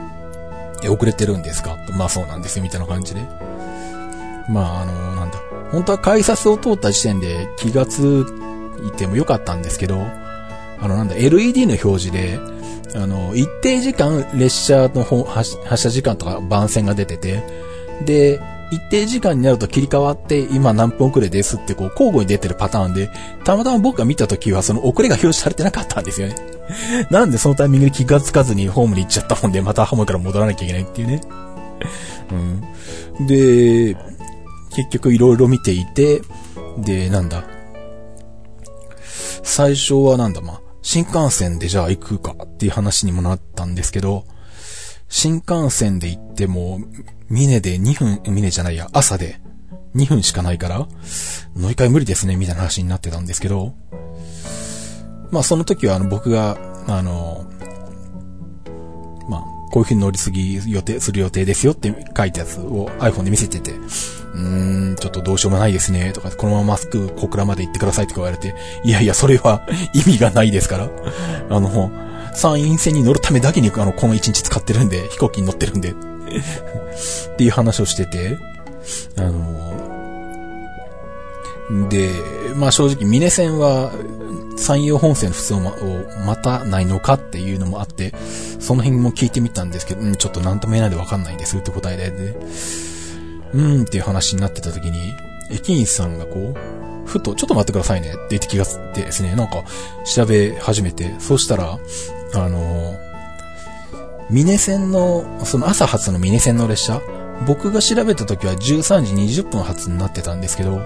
[0.85, 1.77] え、遅れてるんですか？
[1.87, 3.23] と、まあそうなんですよ、みたいな感じで。
[4.49, 5.39] まああの、なんだ。
[5.73, 8.25] 本当は改札を通った時点で気がつ
[8.87, 10.07] いてもよかったんですけど、
[10.81, 12.39] あのなんだ、LED の表示で、
[12.95, 17.43] あの、一定時間列車の発車時間とか番線が出てて、
[18.05, 23.11] で、一定時間になると切り替わって今何分遅れですってこう交互に出てるパターンで、
[23.45, 26.37] たまたま僕が見た時はその遅れが表示されてなかったんですよね。
[27.11, 31.21] なんでそのタイミングで気がつかずにホームに行っちゃったもんで、またホームから戻らなきゃいけないっていうね。
[33.19, 33.27] うん。
[33.27, 33.97] で、
[34.75, 36.23] 結局いろいろ見ていて、
[36.79, 37.45] で、なんだ。
[39.43, 44.25] 最初はなんだ、まあ、新幹線でじゃあ行くかっていう話にもなったんですけど、
[45.09, 46.81] 新幹線で行っても、
[47.31, 49.41] 峰で2分、峰じゃないや、朝で
[49.95, 50.89] 2分しかないから、
[51.57, 53.75] 乗り換え無理ですね、みたいな話になってたんですけど、
[55.31, 57.45] まあその時はあの僕が、あの、
[59.29, 70.89] まあ、こういう風に乗り継ぎ予定、する予定ですよって書いたやつを iPhone で見せてて、うーん、ちょっとどうしようもないですね、とか、このままマスク小倉まで行ってくださいって言われて、いやいや、それは 意味がないですから。
[71.51, 71.91] あの、
[72.35, 75.95] 参院選に乗るためだけに、あの、この一日使ってるんで、飛行機に乗ってるんで
[76.29, 78.39] っていう話をしてて、
[79.17, 79.69] あの、
[81.89, 82.11] で、
[82.57, 83.93] まあ正直、峰線は、
[84.57, 85.61] 山陽本線普通を
[86.27, 88.13] またないのかっていうのもあって、
[88.59, 92.37] その辺も聞いてみたんですけど、うん、ちょっとなんとも言えないでわかんないんですって答えで、で、
[93.55, 95.15] うんっていう話になってた時に、
[95.51, 99.63] 駅員さんがこう、ふと、ちょっと待ってくださいねって言って気がつってですね、なんか
[100.05, 101.79] 調べ始めて、そうしたら、
[102.35, 102.97] あの、
[104.31, 107.01] 峰線の、その朝発の峰線の列車、
[107.47, 110.81] 僕が調べた時は13時20分発になってたんですけど、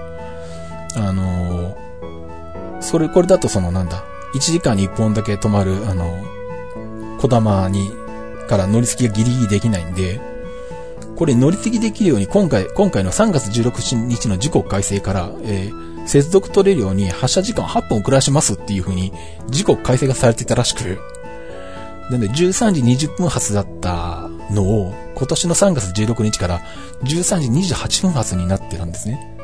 [0.95, 1.77] あの、
[2.79, 4.03] それ、これだとそのなんだ、
[4.35, 6.17] 1時間に1本だけ止まる、あの、
[7.19, 7.91] 小玉に、
[8.47, 10.19] から乗り継ぎがギリギリできないんで、
[11.15, 19.13] これ乗り継ぎできるように今回、今回の3月16日の時刻改正から、えー、接続取れるように発車時間8分遅らしますっていう風に
[19.47, 20.99] 時刻改正がされてたらしく、
[22.09, 26.59] なんで13時20分発だったのを今年の3月16日から
[27.03, 29.37] 13時28分発になってたんですね。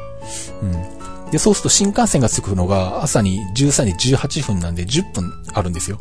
[0.62, 1.32] うん。
[1.32, 6.00] で、そうすると新幹線が着くのが朝に13時18分なんで10分あるんですよ。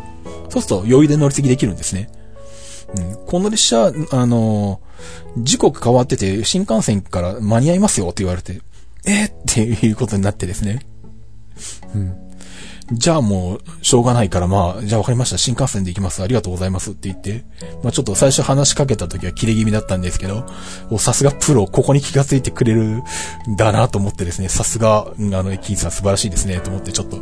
[0.48, 2.10] そうすると余裕で乗り継ぎできるんですね。
[2.96, 3.26] うん。
[3.26, 4.80] この列車、あの、
[5.36, 8.60] 時刻変わってて新幹線から間に合いますよって言われて、
[9.04, 10.86] えー、っていうことになってですね。
[11.94, 12.27] うん。
[12.90, 15.36] じゃあもう、しょうがないから、まあ、じゃあわかりました。
[15.36, 16.22] 新幹線で行きます。
[16.22, 17.44] ありがとうございますって言って、
[17.82, 20.46] まあちょっと最初話しかけた時は切れ気味だったんですけど、
[20.98, 23.02] さすがプロ、ここに気がついてくれる
[23.46, 27.18] んだなと思ってですね、さすが、あの、キーさん素晴らしいですね、と思ってちょっと、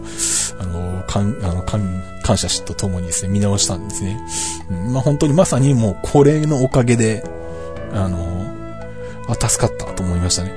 [0.61, 4.21] あの、感、あの、感、感謝しとともにですね、見直したんですね。
[4.71, 7.25] うん、まあ本当にまさにもうこれのおかげで、
[7.93, 8.19] あの、
[9.29, 10.53] あ、助かったと思いましたね。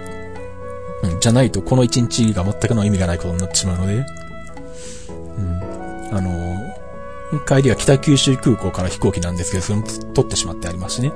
[1.04, 4.06] うん、じゃないとこの一日が全くの意味がないことになってしまうので、
[6.12, 6.58] あの、
[7.48, 11.12] 帰りは北九州空港から飛行機なんですけど、それも取ってしまってありますしね。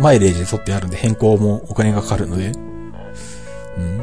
[0.00, 2.52] マイレージで取ってあるんで変更もお金がかかるので、
[3.78, 3.98] うん。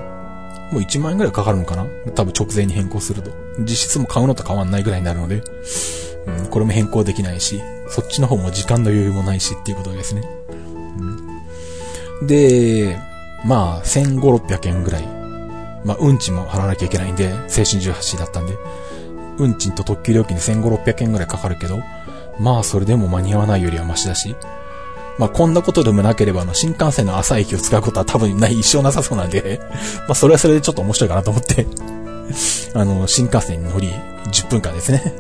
[0.71, 1.86] もう1万円くらいかかるのかな？
[2.15, 3.32] 多分直前に変更すると。
[3.60, 5.43] 実質も買うのと変わんないぐらいになるので、
[6.27, 10.23] うん、これも変更できないし、そっちの方も時間の余裕もないしっていうことですね。
[12.21, 12.97] うん、で、
[13.45, 15.08] まあ、1500、600円ぐらい。
[15.84, 17.49] まあ、運賃も払わなきゃいけないんで、青春
[17.82, 18.56] 18だったんで、
[19.41, 21.80] 運賃と特急料金で1500、600円ぐらいかかるけど、
[22.39, 24.36] まあそれでも間に合わないよりはマシだし、
[25.18, 29.59] まあこんなことでもなければあの新幹線の朝駅を使うことは多分ない、一生なさそうなんで。
[30.07, 31.68] まあそれはそれでちょっと面白いかなと思って。
[32.74, 33.91] あの、新幹線に乗り、
[34.32, 35.13] 10分間ですね。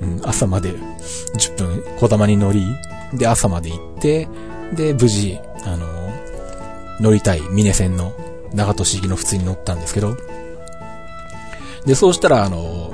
[0.00, 0.74] うん、朝まで
[1.36, 2.64] 10分、小玉に乗り、
[3.14, 4.28] で朝まで行って、
[4.74, 5.86] で無事、あの、
[7.00, 8.12] 乗りたい峰線の
[8.54, 10.16] 長門市行きの普通に乗ったんですけど、
[11.86, 12.92] で、そうしたら、あの、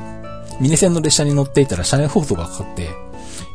[0.61, 2.91] ミニ線の列車に乗っていたら車内放送がかかって、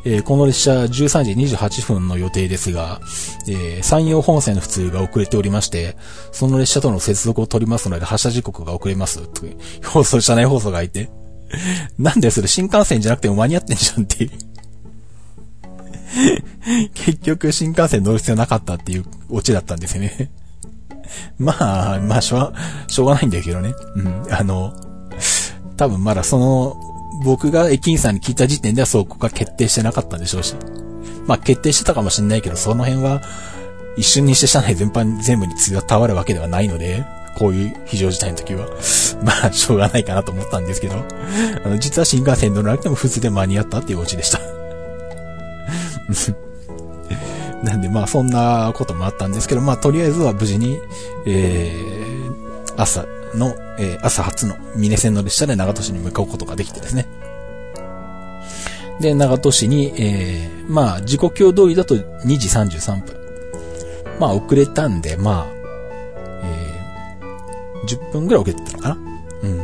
[0.04, 3.00] えー、この列車13時28分の予定ですが、
[3.48, 5.96] えー、山陽本線の普通が遅れておりまして、
[6.32, 9.26] その列車との接続を取りますので発車時刻が遅れます。
[9.28, 11.10] という放送、車内放送がいて。
[11.98, 14.30] なんでそれ新幹線じゃなくても間に合ってんじゃんっていう
[16.94, 20.30] 結局新幹線乗る必要なかったっていうオチだったんですよね。
[21.38, 22.52] まあ、まあ、しょ
[22.88, 23.74] う、しょうがないんだけどね。
[23.96, 24.26] うん。
[24.30, 24.72] あの、
[25.76, 26.89] 多分まだその、
[27.22, 30.54] 僕が駅員さんに聞いた時点ではそこが決定してなかったんでしょうし。
[31.26, 33.22] まあ決定してたかもしんないけど、その辺は
[33.96, 37.04] 一瞬にして車内全般全部に伝わるわけではないので、
[37.36, 38.66] こういう非常事態の時は。
[39.22, 40.94] まあ、しょうがないかなと思ったんですけど、
[41.64, 44.40] あの、実は新幹線乗らなくても普通で間に合ったっていうオチでした。
[47.62, 50.78] なんでまあそんなこともあったんですけど、まあとりあえずは無事に、
[51.26, 53.04] えー、朝
[53.34, 57.06] の、えー、朝初の峰線の列車で長門市に向かうことができてですね。
[59.00, 63.16] で、長門市に、えー、まあ時刻表通りだと2時33分。
[64.18, 65.46] まあ遅れたんで、まあ、
[66.42, 68.98] えー、10分ぐらい遅れてたのかな
[69.42, 69.58] うん。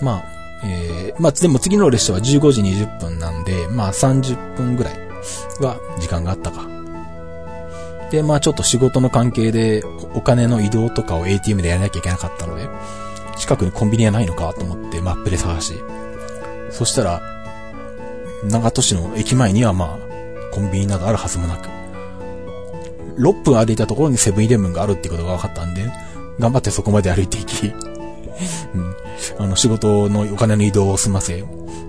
[0.00, 0.24] まあ、
[0.64, 4.94] えー、まあでも次の列車は15時20分なんで、まあ30分ぐらい
[5.60, 6.75] は時間があったか。
[8.16, 12.66] で、まあちょっと仕事の関係でお金の移動とかを ATM でやらなきゃいけなかったので、
[13.36, 15.74] 近くにコンビニはないのかと思ってマップで探し、
[16.70, 17.20] そしたら、
[18.44, 21.68] 長門市の駅前にはまあ、コンビニなどあるはずもなく、
[23.18, 25.90] 6分歩いたところにセブンイレブンがあるってことが分かったんで、
[26.38, 28.94] 頑張ってそこまで歩いていき、うん、
[29.38, 31.44] あの仕事のお金の移動を済ませ、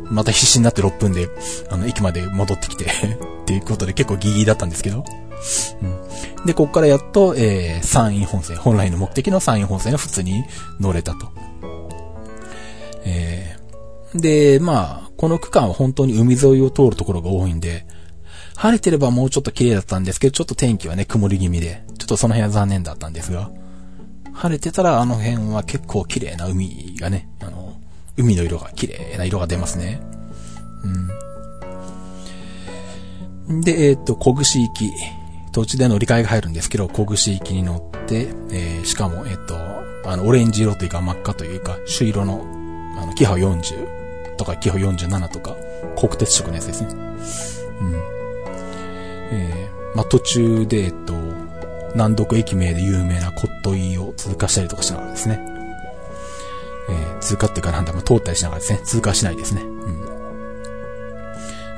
[0.10, 1.30] また必死になって6分で、
[1.70, 2.90] あの、駅まで戻ってきて っ
[3.46, 5.06] ていうことで結構ギリギリだったんですけど、
[5.82, 6.46] うん。
[6.46, 10.44] で、ここからやっと、えー、山陰本線、本来の目的の山陰本線が普通に
[10.80, 11.32] 乗れたと。
[13.06, 17.86] えー、で、まあ、この区間は本当に海沿いを通るところが多いんで、
[18.56, 23.52] 晴れてればもうちょっと綺麗だったんですけど、ちょっと天気はね、曇り気味で、ちょっとその辺は残念だったんですが、
[24.34, 27.67] 晴れてたらあの辺は結構綺麗な海がね、あの、
[28.18, 30.02] 海の色が綺麗な色が出ますね。
[33.48, 33.62] うん。
[33.62, 34.92] で、えっ、ー、と、小串行き。
[35.54, 39.56] 途中で乗り換えが入るんですけど、小串行きに乗って、えー、しかも、えっ、ー、と、
[40.10, 42.46] あの、オレンジ色というか真っ赤というか、朱色の、
[42.98, 45.56] あの、キハ40とかキハ47とか、
[45.98, 46.90] 国鉄色のやつですね。
[47.82, 47.96] うん。
[49.32, 51.14] えー、まあ、途中で、えっと、
[51.94, 55.57] 南独駅名で有名なコットイを通過したりとかしながらですね。
[56.90, 59.62] えー、通過っていうかなんだ、まあ、通ったりしながらですね、通過しないですね。
[59.62, 60.06] うん。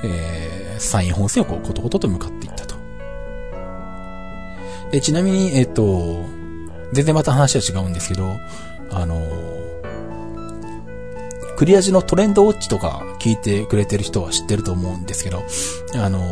[0.03, 2.75] えー、山陰本線をこう、ことことと向かっていったと。
[4.91, 6.25] で、ちなみに、えっ、ー、と、
[6.93, 8.37] 全然また話は違うんですけど、
[8.91, 9.21] あの
[11.57, 15.43] クリア時のトレンドウォッチとか聞いてくれてる人は知ってると思うんですけど、
[15.95, 16.23] あの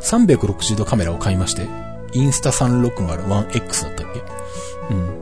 [0.00, 1.66] 360度カメラを買いまして、
[2.12, 4.22] インスタ 360-1X だったっけ？
[4.94, 5.19] うん。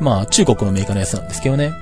[0.00, 1.72] まあ、中国のメーカーのやつなんですけどね。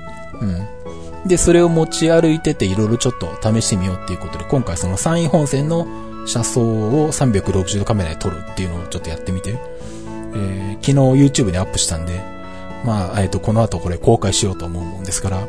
[0.41, 1.27] うん。
[1.27, 5.87] で、それを持ち歩いてていろいろちょっと試してみようっていうことで、今回その山陰本線の
[6.25, 9.57] 車窓を360度カメラで撮るっていうのをちょっとやってみて、
[10.35, 12.21] えー、昨日 YouTube にアップしたんで、
[12.85, 15.47] まあ、えっ、ー、と、この後これ公開しようと思うもんですから、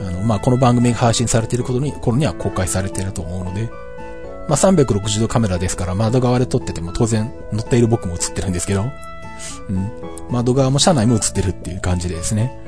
[0.00, 3.68] あの、まあ、この番組が配信されていることに、頃には公開されていると思うので、
[4.48, 8.84] まあ、360度カメラですから窓側で撮ってても当然乗っている僕も映ってるんですけど、
[9.68, 9.90] うん。
[10.30, 12.58] 窓側も車内も映ってるっていう感じでですね。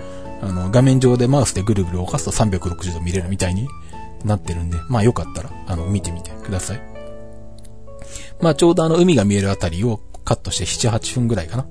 [0.42, 3.68] あの、画面上でマウスでぐるぐる動かすと360度見れるみたいに
[4.24, 6.82] なってるんで、まあよかったら、あの、見てみてください。
[8.40, 11.66] まあちょうどあの海が見えるあたりをカットして7、8分ぐらいかな。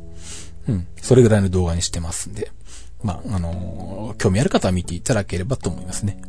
[0.70, 0.88] うん。
[1.02, 2.52] それぐらいの動画にしてますんで。
[3.04, 6.22] まあ、あのー、興味ある方は見ていただければと思いますね。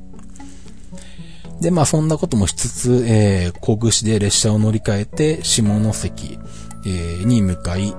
[1.61, 5.63] で、まあそんなこともしつつ、えー、小串で列車を乗り換えて、下
[5.93, 6.39] 関、
[6.85, 7.95] えー、に向かい、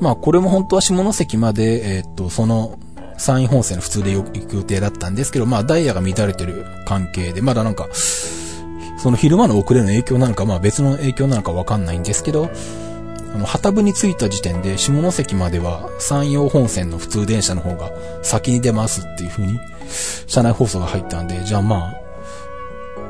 [0.00, 2.78] まあこれも本当は下関まで、えー、っと、その、
[3.18, 7.88] 山陰本線の普通で行く予定だったんですけど、まあダイヤが乱れてる関係で、まだなんか、
[8.98, 12.50] その昼間の遅れの影響なのか、まあ別の影響なのかわかんないんですけど、
[13.34, 17.90] あの、旗部に着いた時点で下関までは山陽本線の普通電車の方が
[18.22, 19.58] 先に出ますっていう風に、
[20.26, 22.06] 車内放送が入ったんで、じゃあまあ、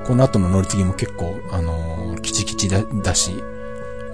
[0.07, 3.43] この後の乗り継ぎも結構、あのー、キチキチだだし、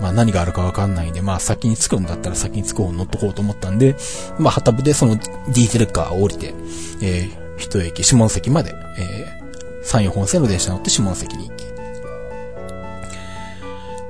[0.03, 3.96] まあ何があるかわかんないんで、まあ先に着くんだったら先に着く方に乗っとこうと思ったんで、
[4.38, 6.55] まあ旗部でそのディーゼルカーを降りて、
[7.00, 11.64] えー、一駅下関まで、えー、山陽本線の電車乗って下関に行き、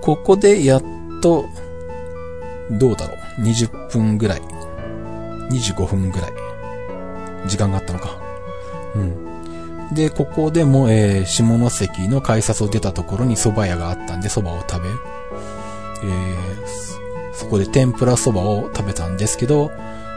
[0.01, 0.83] ここでやっ
[1.21, 1.47] と、
[2.71, 3.43] どうだろう。
[3.43, 4.43] 20分ぐらい。
[5.51, 6.33] 25分ぐらい。
[7.47, 8.19] 時間があったのか。
[8.97, 9.95] うん。
[9.95, 14.89] で、ここでも、えー、下関の改札を出たところに蕎麦屋があったんで蕎麦を食べ、
[16.05, 19.71] えー、そこで天ぷら蕎麦を食べたんですけど、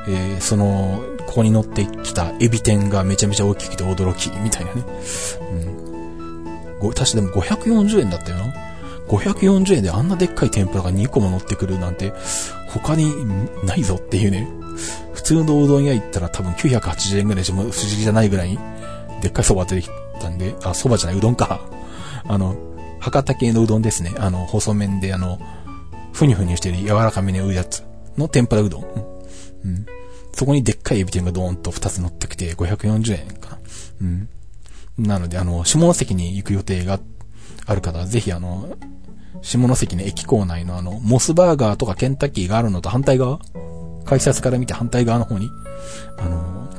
[0.07, 4.83] えー、その、ここに乗ってきたエビ天がめちゃめちゃ大きくて驚き、みたいなね。
[5.41, 5.55] う
[6.75, 6.79] ん。
[6.79, 8.53] ご、確かでも540円だったよな。
[9.07, 12.13] 540円であんなでっかい天ぷらが2個も乗ってくるなんて、
[12.67, 13.11] 他に
[13.65, 14.47] ないぞっていうね。
[15.13, 18.59] 普通のうどん屋行ったら多分980円ぐらいじゃ不思議じゃないぐらい、
[19.21, 21.61] でっかい蕎麦出てきたんで、あ、蕎麦じゃない、うどんか。
[22.27, 22.55] あの、
[22.99, 24.13] 博多系のうどんですね。
[24.17, 25.39] あの、細麺であの、
[26.15, 27.83] ふにふにしてる柔らかめにうやつ
[28.17, 28.83] の天ぷらうどん。
[28.83, 29.85] うん。
[30.31, 33.59] そこにでっかいエビ天がドーンと2つ乗ってきて540円かな。
[34.01, 34.29] うん。
[34.97, 37.01] なので、あの、下関に行く予定が
[37.65, 38.77] ある方は、ぜひあの、
[39.41, 43.39] 下関の駅構内のあの、モスバーガーとかケンタッキーがあるのと反対側
[44.05, 45.49] 改札から見て反対側の方に、
[46.17, 46.69] あの、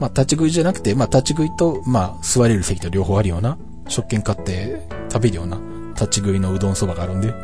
[0.00, 4.80] まあ、立ち食いじゃなくて、まあ、立ち食いと、まあ、座れる席と両方あるような、食券買って
[5.12, 5.58] 食べるような、
[5.94, 7.34] 立ち食いのうどんそばがあるんで、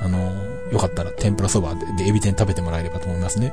[0.00, 3.52] あの、よかったら天ぷらそばでエビ天食べてもらえればと思いますね。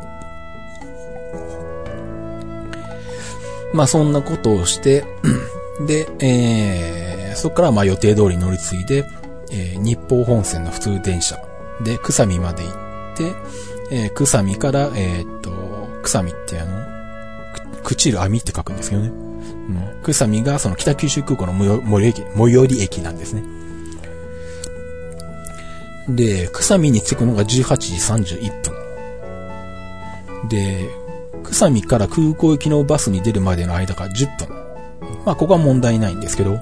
[3.73, 5.05] まあ、そんなことをして、
[5.85, 9.05] で、えー、そこからまあ予定通り乗り継いで、
[9.51, 11.37] えー、日報本線の普通電車
[11.83, 12.73] で、くさみまで行っ
[13.17, 13.35] て、
[13.91, 15.51] えー、くさみから、えー、っと、
[16.01, 16.85] くさみってあの、
[17.83, 19.09] く、ちる網って書くんですけどね。
[19.09, 19.11] う
[19.99, 20.01] ん。
[20.01, 23.43] くさみがその北九州空港の最寄り駅、最寄り駅なんですね。
[26.15, 27.95] で、くさみに着くのが18時
[28.37, 30.49] 31分。
[30.49, 30.89] で、
[31.43, 34.49] くさみから空港行きのバスに出るまでの間が10分。
[35.25, 36.59] まあ、ここは問題ないんですけど、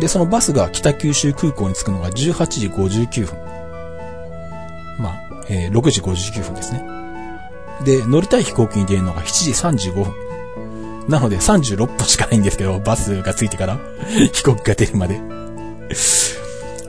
[0.00, 3.36] で、そのバスが北九州空港に着くのが18時59分。
[4.98, 6.84] まあ、えー、6時59分ですね。
[7.84, 10.28] で、乗りたい飛行機に出るのが7時35分。
[11.08, 13.78] なので36分しかないんですけど、バスが着いてから
[14.32, 15.20] 飛行機が出るまで。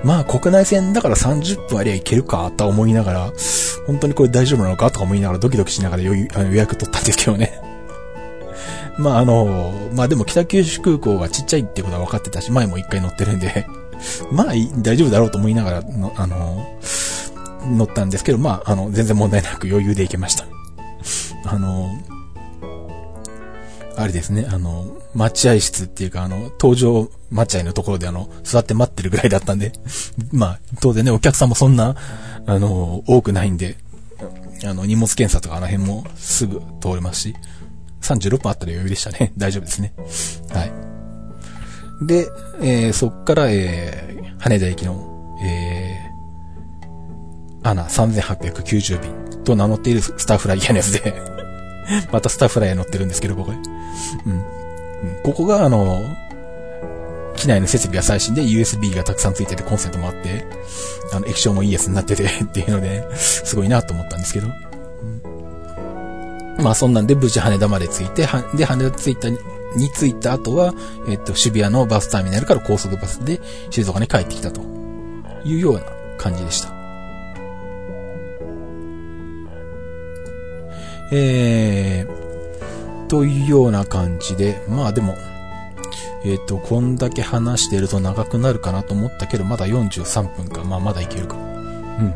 [0.03, 3.33] まあ国内線だから30分ありゃいけるかと思いながら、
[3.85, 6.15] 本当にこれ大丈夫なのかとか思いながらドキドキしながら予
[6.53, 7.59] 約取ったんですけどね。
[8.97, 13.67] まああの、まあでも北九州空港がちっちゃいってことは分かってたし、前も一回乗ってるんで
[14.31, 16.65] まあ大丈夫だろうと思いながらの、あの、
[17.71, 20.45] 乗ったんですけど、まああの、全然問題なく余裕で行けました
[21.45, 21.89] あの、
[23.99, 29.73] あれですね、あの、待合室っていうか、あの、搭乗待合のところであの、座って待ってるぐらいだったんで、
[30.31, 31.95] まあ、当然ね、お客さんもそんな、
[32.45, 33.75] あの、多くないんで、
[34.65, 37.35] あの、荷物検査とかあの辺もすぐ通れますし、
[38.01, 39.33] 36分あったら余裕でしたね。
[39.37, 39.93] 大丈夫ですね。
[40.49, 40.71] はい。
[42.05, 42.29] で、
[42.61, 51.13] えー、そっから、えー、羽田駅の、えー、アナ3890便と名乗っているスターフライヤーのやつで
[52.11, 53.57] またスターフライヤー乗ってるんですけど、ここで。
[54.25, 54.43] うん。
[55.23, 56.03] ここが、あの、
[57.35, 60.45] 機内の設備が最新で USB がたくさんついててコンセントもあって、
[61.13, 64.47] あの、液晶もいいやつになってて っていうので、すごいなと思ったんですけど。
[66.61, 69.37] まあそんなんで無事羽田まで着いて、で、羽田着いた、に
[69.93, 70.73] 着いた後は、
[71.07, 73.39] えっと、渋谷のバスターミナルから高速バスで
[73.69, 74.61] 静岡に帰ってきたと
[75.45, 75.83] いうような
[76.17, 76.79] 感じでした。
[81.11, 82.28] えー、
[83.09, 85.17] というような感じで、まあでも、
[86.23, 90.63] えっ、ー、と、こんだけ話してると長くなるかなと思ったけど、まだ43分か。
[90.63, 91.35] まあまだいけるか。
[91.35, 92.13] うん。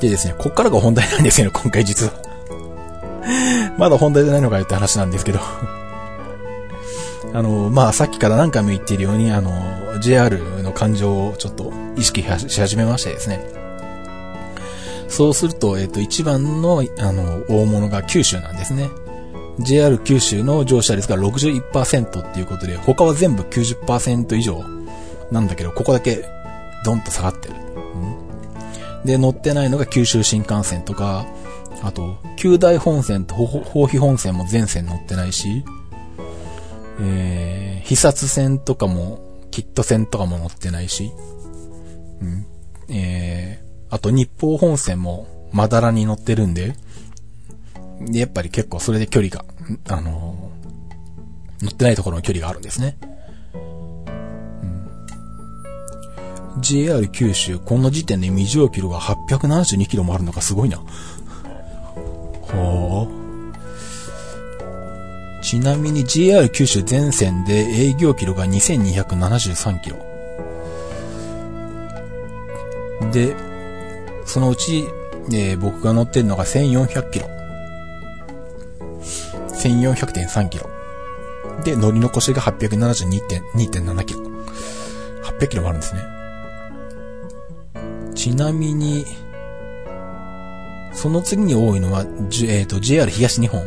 [0.00, 2.12] でですね、こっからが本題なんですよね、今回実は。
[3.78, 5.40] まだ本題じゃないのかよって話なんですけど
[7.32, 9.52] あの、まあ、さっきから何回も言っているように、あの、
[10.00, 13.65] JR の感情をちょっと意識し始めましてですね。
[15.08, 18.90] そうすると、えっ、ー、と、一番の、あの、大物が九州なんですね。
[19.60, 24.62] JR 九州の乗車率が61%っていうことで、他は全部90%以上
[25.30, 26.24] なんだけど、ここだけ
[26.84, 27.54] ドンと下がってる。
[29.04, 31.26] で、乗ってないのが九州新幹線とか、
[31.82, 35.64] あと、九大本線と宝肥本線も全線乗ってないし、
[37.00, 41.12] えー、必殺線とかも、キット線とかも乗ってないし、
[42.20, 42.46] うん、
[42.88, 43.65] えー、
[43.96, 46.74] あと日報本線もまだらに乗ってるんで、
[48.02, 49.42] で、やっぱり結構それで距離が、
[49.88, 52.98] あのー、乗ってないところの距離があるんですね。
[53.54, 53.58] う
[54.66, 54.86] ん
[56.60, 60.76] JR 九州、この時点で未上キロが872キロもあるのがすごいな。
[62.42, 63.12] ほう。
[65.42, 69.96] ちなみに JR 九州全線で営業キロが2273キロ。
[73.10, 73.45] で、
[74.26, 74.84] そのうち、
[75.32, 77.26] えー、僕が乗ってるのが1400キロ。
[79.52, 80.68] 1400.3キロ。
[81.64, 84.20] で、乗り残しが872.7キロ。
[85.24, 86.02] 800キロもあるんですね。
[88.14, 89.04] ちなみに、
[90.92, 93.66] その次に多いのは、えーと、JR 東日本。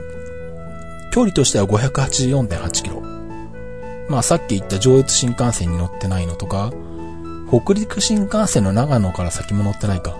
[1.12, 3.02] 距離としては584.8キロ。
[4.10, 6.72] まあさっき言った上越新幹線に乗ってないのとか、
[7.50, 10.18] 北陸新幹線の長野から先も乗ってないか。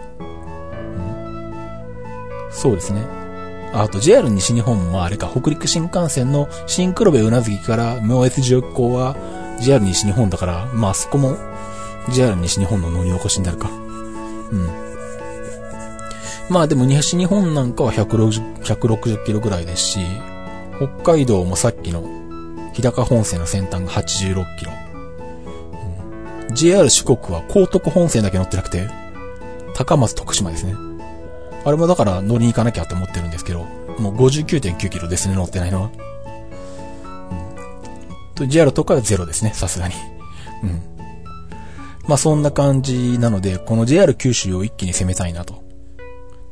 [2.52, 3.06] そうですね。
[3.74, 9.16] あと JR 西日本もあれか、北陸新幹線の新黒部うなずきから明越上空は
[9.60, 11.38] JR 西日本だから、まあそこも
[12.12, 13.70] JR 西日本の乗り起こしになるか。
[13.70, 13.72] う
[14.56, 14.68] ん。
[16.50, 20.00] まあでも西日本なんかは160、160キロぐらいですし、
[20.78, 22.04] 北海道もさっきの
[22.74, 24.72] 日高本線の先端が86キロ。
[26.50, 28.90] うん、JR 四国は高徳本線だけ乗ってなくて、
[29.76, 30.89] 高松徳島ですね。
[31.66, 33.66] あれもだから乗りに行かなきゃって思ってるんですけど、
[34.00, 35.92] もう59.9キロですね、乗ってないのは。
[38.32, 38.36] うん。
[38.36, 39.96] と、JR とかはゼロですね、さすがに。
[40.64, 40.82] うん。
[42.08, 45.64] まあそんな感じなので、この JR 九州を一気に攻めたいなと。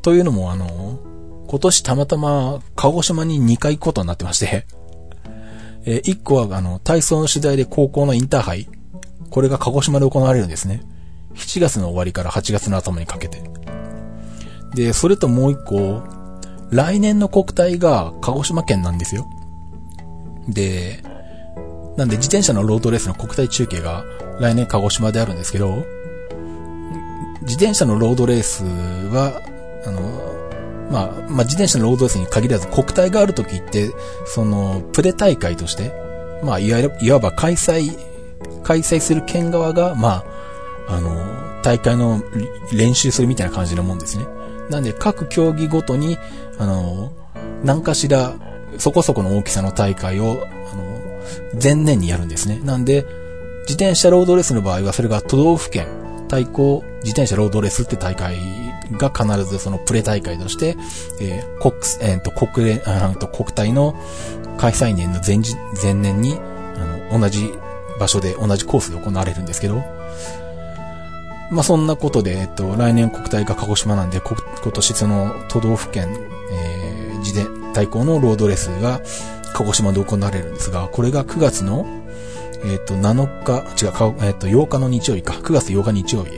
[0.01, 0.99] というのもあの、
[1.47, 4.65] 今年たまたま鹿児島に2回行くことになってまして
[5.85, 8.67] えー、1個はあの、体操の取材で高校のインターハイ。
[9.29, 10.81] これが鹿児島で行われるんですね。
[11.35, 13.41] 7月の終わりから8月の頭にかけて。
[14.75, 16.03] で、それともう1個、
[16.69, 19.27] 来年の国体が鹿児島県なんですよ。
[20.47, 21.03] で、
[21.97, 24.03] なんで自転車のロードレースの国体中継が
[24.39, 25.85] 来年鹿児島であるんですけど、
[27.41, 29.41] 自転車のロードレースは、
[29.85, 30.01] あの、
[30.91, 33.89] まあ、まあ、自転車のロードレースに限らず国体がある時って、
[34.25, 35.91] その、プレ大会として、
[36.43, 37.97] まあ、いわいわば開催、
[38.63, 40.23] 開催する県側が、ま
[40.87, 42.21] あ、あの、大会の
[42.73, 44.25] 練習するみたいな感じのもんですね。
[44.69, 46.17] なんで、各競技ごとに、
[46.57, 47.11] あの、
[47.63, 48.35] 何かしら、
[48.77, 51.01] そこそこの大きさの大会を、あの、
[51.61, 52.59] 前年にやるんですね。
[52.63, 53.05] なんで、
[53.61, 55.87] 自転車ロードレースの場合は、それが都道府県
[56.27, 58.37] 対抗自転車ロードレースって大会
[58.91, 60.77] が必ずそのプレ大会として、
[61.21, 63.95] えー、国、えー、と国連、あと国体の
[64.57, 65.39] 開催年の前
[65.81, 66.37] 前年に、
[66.75, 67.53] あの、同じ
[67.99, 69.83] 場所で同じコースで行われるんですけど、
[71.51, 74.37] まあ、そんなことで、えっと、来年国体が鹿児島なんで、今
[74.71, 76.09] 年その都道府県、
[76.51, 79.01] えー、自転、対抗のロードレースが
[79.53, 81.85] 鹿児島で行われるんですが、これが9月の
[82.65, 85.33] えっ、と、7日、違う、えっ、と、8日の日曜日か。
[85.33, 86.31] 9月8日日曜日。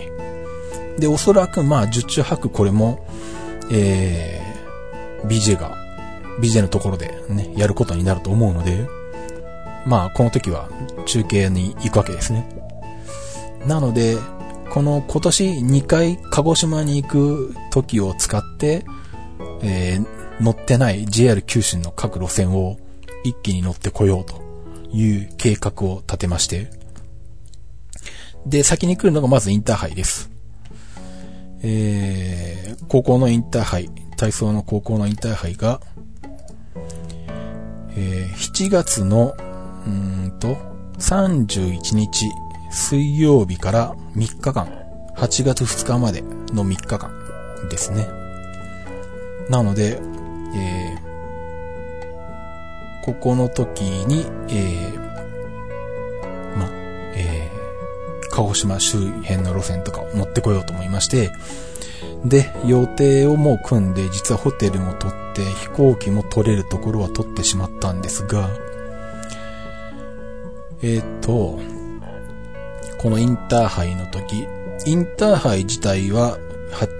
[0.99, 3.05] で、おそらく、まあ、十中八九これも、
[3.71, 5.77] えー、BJ が、
[6.41, 8.87] BJ のところでね、やることになると思うので、
[9.85, 10.69] まあ、この時は
[11.05, 12.47] 中継に行くわけですね。
[13.65, 14.17] なので、
[14.69, 18.85] この今年2回鹿児島に行く時を使って、
[19.61, 22.77] えー、乗ってない JR 九州の各路線を
[23.23, 24.41] 一気に乗ってこようと
[24.95, 26.69] いう計画を立てまして、
[28.45, 30.29] で、先に来るのがまずインターハイです。
[31.61, 35.81] えー、高校のインターハイ、体操の高校のインターハイが、
[37.97, 39.35] えー、7月の、
[39.85, 40.55] うんと、
[40.99, 42.25] 31日
[42.69, 44.67] 水曜日から3日間、
[45.15, 46.21] 8月2日まで
[46.53, 47.11] の3日間
[47.69, 48.07] ですね。
[49.49, 49.99] なので、
[50.55, 56.69] えー、ここの時に、えー、ま、
[57.15, 61.31] えー、鹿児島周辺の路線とかを乗ってこようと思いまして、
[62.23, 68.49] で、予定をもう組んで、実はホテルも取って、飛行機も取れるところは取ってしまったんですが、
[70.81, 71.59] えっ、ー、と、
[72.99, 74.45] このインターハイの時、
[74.85, 76.37] インターハイ自体は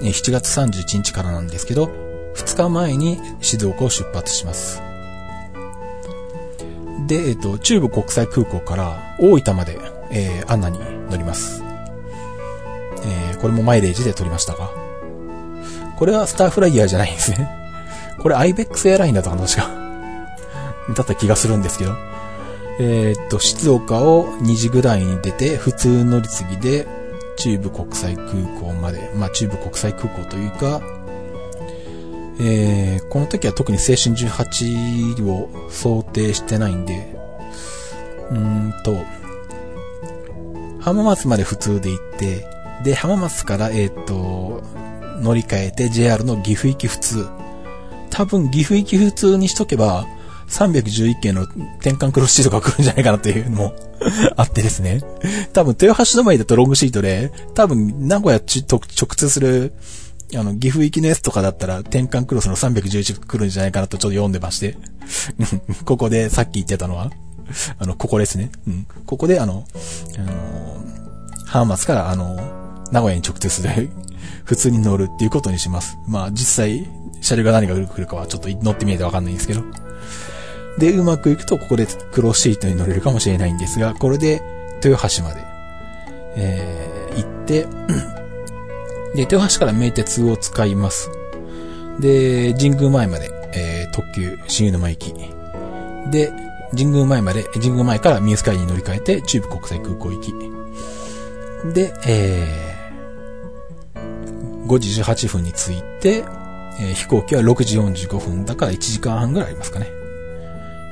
[0.02, 1.92] 7月31日からなんですけど、
[2.36, 4.82] 2日前に静岡を出発します。
[7.06, 9.78] で、えっ、と、中部国際空港から大分まで、
[10.10, 10.80] えー、アンナに
[11.10, 11.64] 乗ります。
[13.04, 14.70] えー、これもマイレージで取りましたが。
[15.98, 17.50] これはスターフライヤーじゃないんですね。
[18.22, 19.70] これ IBEX エアラインだったかな、確か。
[20.96, 21.92] だった気がするんですけど。
[22.82, 26.88] えー、っと、静岡を2時ぐらいに出て、普通乗り継ぎで、
[27.38, 30.82] 中部国際空港まで、まあ中部国際空港というか、
[32.40, 37.18] えー、この時は特に青春18を想定してないんで、
[38.32, 38.96] うーんと、
[40.80, 42.48] 浜松まで普通で行って、
[42.86, 44.64] で、浜松から、えっ、ー、と、
[45.22, 47.28] 乗り換えて JR の岐阜行き普通。
[48.10, 50.06] 多分岐阜行き普通にしとけば、
[50.50, 53.76] 311件の転換クロスシートが来るんじゃないかなっていうのも
[54.36, 55.02] あってですね。
[55.54, 59.74] 多分豊橋止まりだとロングシートで、多分名古屋直通する
[60.38, 64.78] あの、岐阜行きのやつとかだったら、転換クロスの311来るんじゃないかなとちょっと読んでまして。
[65.86, 67.12] ここで、さっき言ってたのは、
[67.80, 68.52] あの、ここですね。
[68.68, 68.88] うん。
[69.08, 69.66] ここで、あの、
[70.18, 72.36] あのー、浜松から、あの、
[72.92, 73.90] 名古屋に直通する、
[74.46, 75.98] 普通に乗るっていうことにします。
[76.08, 76.88] まあ、実際、
[77.22, 79.64] 車両が何が来るかはちょっと乗ってみないとわかんないんですけど。
[80.78, 84.42] で、うまくいくとここでクロスシートに乗れるかもしれないんですが、これで
[84.84, 85.42] 豊橋まで、
[86.36, 87.68] えー、行って、
[89.16, 91.10] で、豊橋から名鉄を使います。
[92.00, 95.14] で、神宮前まで、えー、特急新湯沼行き。
[96.12, 96.32] で、
[96.72, 100.34] 神宮前まで、神宮前からミュースカイに乗り換えて、中部国際空港行き。
[101.74, 106.24] で、えー、5時18分に着いて、
[106.80, 109.99] えー、飛行機は6時45分だから1時間半ぐらいありますかね。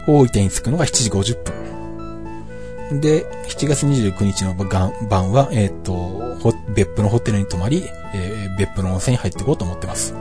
[0.07, 3.01] 大分に着くのが7時50分。
[3.01, 7.83] で、7月29日の晩は、えっ、ー、と、別府のホテルに泊まり、
[8.15, 10.15] えー、別府の温泉に入っていこうと思ってます。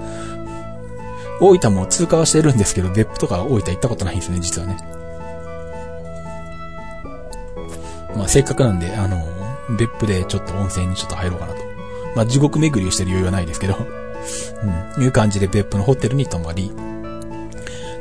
[1.40, 4.76] 大分も通過はしてるんですけど、別府とか大分行ったことないんですね、実はね。
[8.16, 9.24] まあ、せっかくなんで、あの、
[9.78, 11.60] 別府でちょっと温泉にちょっと入ろうかなと。
[12.16, 13.76] まあ、地獄巡りをしてる余裕はないですけど、
[14.96, 16.72] うん、いう感じで別府のホテルに泊まり、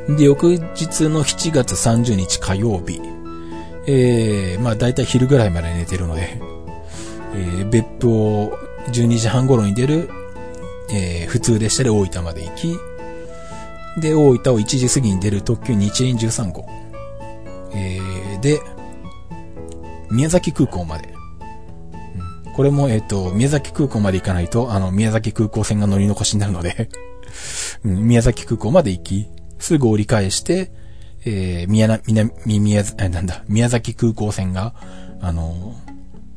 [0.08, 3.00] で、翌日の7月30日火曜日、
[3.86, 6.40] えー、まあ、だいたい昼ぐらいまで寝てるので、
[7.34, 10.08] えー、別府を12時半頃に出る、
[10.92, 12.78] えー、普通列車で大分まで行き、
[14.00, 16.66] で、大分を1時過ぎに出る特急日円13号。
[17.72, 18.60] えー、で、
[20.10, 21.14] 宮崎空港まで。
[22.54, 26.88] これも、えっ、ー、と、宮崎空港まで行かないと、あの、宮崎空港線が乗り残しになるので
[27.84, 29.28] うん、宮崎空港まで行き、
[29.58, 30.70] すぐ折り返して、
[31.24, 34.74] えー、宮な、宮、宮、え、なんだ、宮崎空港線が、
[35.20, 35.74] あの、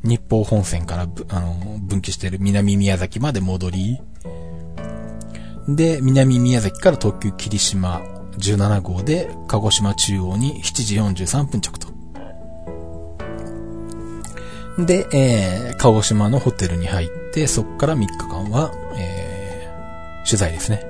[0.02, 4.00] 日報本線から、あの、分岐している南宮崎まで戻り、
[5.68, 8.00] で、南宮崎から特急霧島
[8.38, 11.88] 17号で、鹿児島中央に7時43分着と。
[14.78, 20.89] で、えー、鹿児島のホテルに入って、そこから3日間は、えー、取材ですね。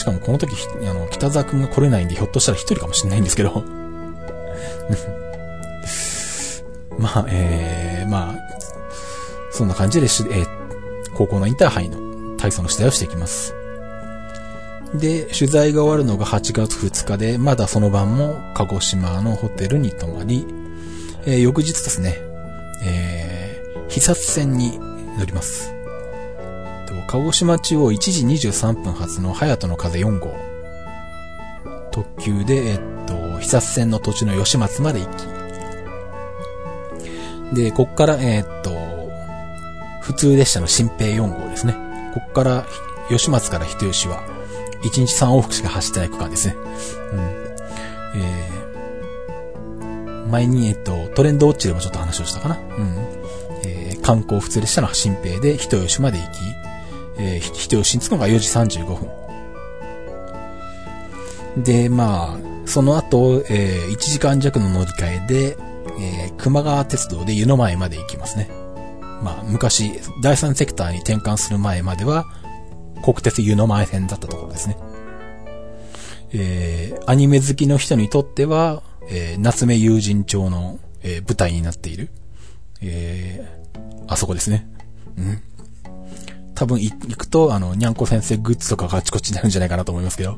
[0.00, 0.56] しかもこの時、
[0.88, 3.62] あの、北沢くんが来れないんで、ひょっとしたら一人かもしれないんですけど。
[6.98, 8.34] まあ、えー、まあ、
[9.52, 10.46] そんな感じで、えー、
[11.14, 11.98] 高校のインターハイの
[12.38, 13.54] 体操の取材をしていきます。
[14.94, 20.46] で、取材が終わるのが8月2日で、まだその晩も鹿児島のホテルに泊まり、
[21.26, 22.16] えー、翌日ですね、
[22.84, 24.78] えー、被殺線に
[25.18, 25.74] 乗ります。
[27.06, 30.34] 鹿児島中央1時23分発の隼人の風4号。
[31.90, 35.06] 特急で、えっと、被殺線の途中の吉松まで行
[37.52, 37.54] き。
[37.54, 38.70] で、こっから、えっと、
[40.02, 41.74] 普通列車の新平4号ですね。
[42.14, 42.66] ここから、
[43.08, 44.22] 吉松から人吉は、
[44.82, 46.56] 1日3往復しか走ってない区間ですね。
[47.12, 47.20] うん。
[48.16, 52.56] えー、前に、えっと、トレンドウォッチでもちょっと話をしたかな。
[52.56, 52.96] うん。
[53.64, 56.59] えー、観光普通列車の新平で人吉まで行き、
[57.20, 58.86] えー、人吉に着くのが4時35
[61.54, 61.62] 分。
[61.62, 65.56] で、まあ、その後、えー、1時間弱の乗り換えで、
[66.00, 68.48] えー、熊川鉄道で湯の前まで行きますね。
[69.22, 72.24] まあ、昔、第三セクターに転換する前までは、
[73.02, 74.76] 国鉄湯の前線だったところですね。
[76.32, 82.10] えー、アニメ好きの人にとっては、えー、夏目友人帳の、えー、舞台になっている、
[82.80, 84.68] えー、あそこですね。
[85.18, 85.42] うん。
[86.60, 90.32] 多分行くと、あの、にゃんこ先生グッズとかがあちこちになるんじゃないかなと思いますけど。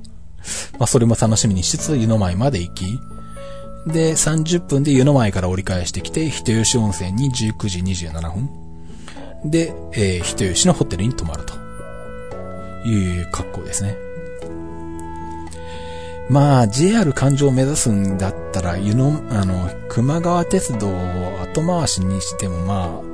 [0.79, 3.01] まあ、それも楽しみにしつつ、湯の前まで行き、
[3.89, 9.51] で、30分で湯の前から折り返してきて、人吉温泉に19時27分。
[9.51, 11.55] で、えー、人吉のホテルに泊まると
[12.89, 13.97] いう格好ですね。
[16.31, 23.13] まあ、JR 環状を目指すんだったら、湯の、あの、熊川鉄道を後回しにしてもまあ、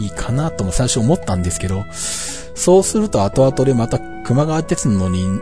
[0.00, 1.84] いいかなとも最初思ったんですけど、
[2.60, 5.40] そうすると後々でまた熊川鉄道に、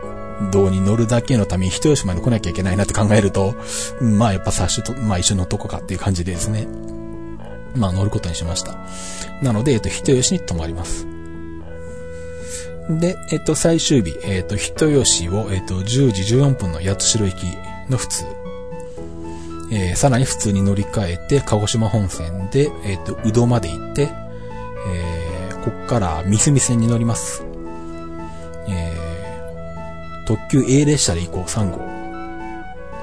[0.53, 3.55] 道に乗るだけのために人吉まで来なきゃいけないなって考えると、
[4.01, 6.65] まあやっぱ最初と、まあ一緒のとこかっていう感じでですね。
[7.75, 8.77] まあ乗ることにしました。
[9.43, 11.05] なので、えっと、人吉に泊まります。
[12.89, 17.43] で、えっと、最終日、えっと、人吉を、えっと、10時14分の八代行き
[17.89, 18.23] の普通。
[19.73, 25.18] えー、さらに普通に乗り換えて、鹿児島本線で、えっと、宇戸まで行って、えー、
[25.63, 27.43] こっから三隅線に乗ります。
[28.67, 31.77] えー、特急 A 列車で行こう、3号。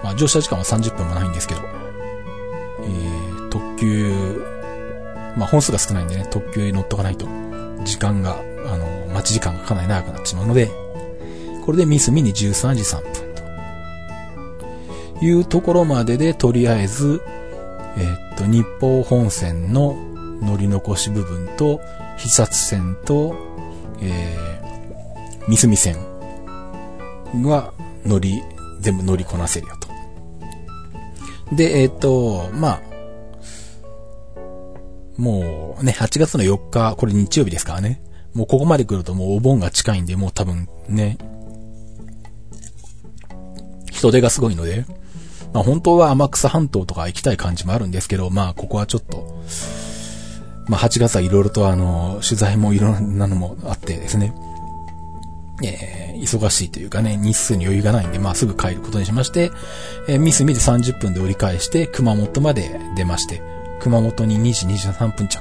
[0.04, 1.60] まあ、乗車時間は30分もないんですけど、
[2.82, 4.56] えー、特急
[5.36, 7.26] まあ本数が少ないんでね、特急に乗っとかないと、
[7.84, 10.70] 時間が、あの、待ち時間がかなり長くなってしまうので、
[11.64, 13.12] これでミスミに13時3分
[15.18, 17.20] というところまでで、とりあえず、
[17.98, 19.96] えー、っと、日報本線の
[20.40, 21.80] 乗り残し部分と、
[22.16, 23.34] 被殺線と、
[24.00, 25.96] えー、ミスミ線
[27.44, 27.72] は
[28.04, 28.42] 乗り、
[28.80, 29.86] 全部乗りこなせるよと。
[31.54, 32.80] で、えっ、と、まあ、
[35.16, 38.02] もうね、8月の4日、これ日曜日ですからね。
[38.34, 41.16] もうここまで来るともうお盆が近いんで、もう多分ね、
[43.90, 44.84] 人手がすごいので、
[45.54, 49.42] まあ本当は天草半島とか行きたい感じもあるんですけど、まあここはちょっと、
[50.66, 54.34] まあ8月はいろいろとあの、取材もいろんなのもあってですね、
[55.62, 59.52] えー、忙しいというかね、日数に余裕がないんで、まあすぐ帰ることにしまして、
[60.08, 63.42] えー、ミスミで30分で折り返して、熊本まで出まして、
[63.80, 65.40] 熊本に2時23分着。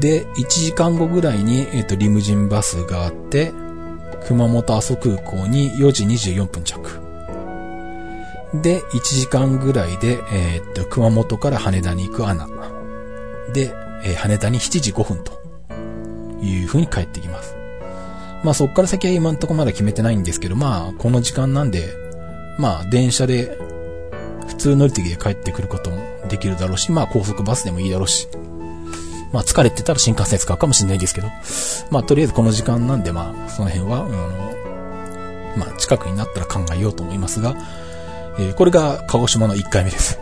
[0.00, 3.52] で、1時間後ぐらいに、えっ、ー、と、リムジンバスがあって、
[4.26, 7.00] 熊本阿蘇空港に4時24分着。
[8.54, 12.48] で、1時間ぐらいで、え、っと、熊本から羽田に行くアナ。
[13.56, 15.32] で、えー、羽田に7時5分と
[16.44, 17.56] いう風に帰ってきます。
[18.44, 21.88] まあそっから先は今んとこまだ決めてないんですけど、まあこの時間なんで、
[22.58, 23.58] まあ電車で
[24.46, 25.96] 普通乗り継ぎで帰ってくることも
[26.28, 28.28] できるだろうし、まあ高速バスでもいいだろうし、
[29.32, 31.28] まあ疲れてたら新幹線使うかもしれないですけど、
[31.90, 37.56] まあとりあえずこの時間なんでまあその辺は、あの、まあ近くになったら考えようと思いますが、
[38.38, 40.20] えー、これが鹿児島の1回目です。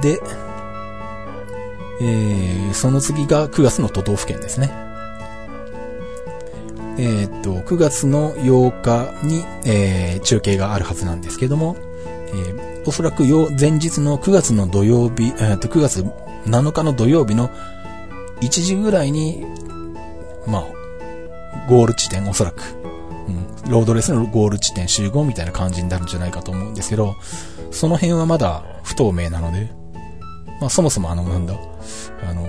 [0.00, 0.20] で、
[2.00, 4.70] えー、その次が9月の都道府県ですね。
[6.98, 11.76] えー、っと、9月の8日に、えー、中継があるはずなんですけども、
[12.28, 13.24] えー、おそらく
[13.58, 16.04] 前日の9月の土曜日、えー、っと、9月
[16.46, 17.50] 7日の土曜日の
[18.40, 19.46] 1時ぐらいに、
[20.46, 20.64] まあ、
[21.68, 22.62] ゴール地点おそらく、
[23.28, 27.16] うん、ロードレスのゴール地点集合みたいな感じになるんじゃないかと思うんですけど、
[27.70, 29.70] その辺はまだ不透明なので、
[30.60, 31.54] まあそもそもあの、なんだ、
[32.28, 32.46] あの、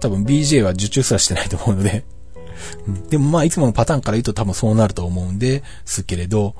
[0.00, 2.04] 多分 BJ は受注すらしてないと思うので、
[3.10, 6.54] でもまあいつものパターンから言うと多分そうなると思うんですけれど、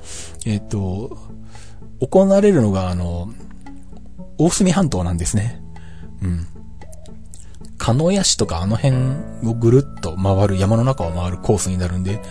[0.45, 1.17] えっ、と、
[1.99, 3.33] 行われるのがあの、
[4.37, 5.61] 大隅半島なんですね。
[6.21, 6.47] うん。
[7.77, 8.95] 鹿屋市とかあの辺
[9.47, 12.21] をぐるっと回る、山の中を回るコースになるんで、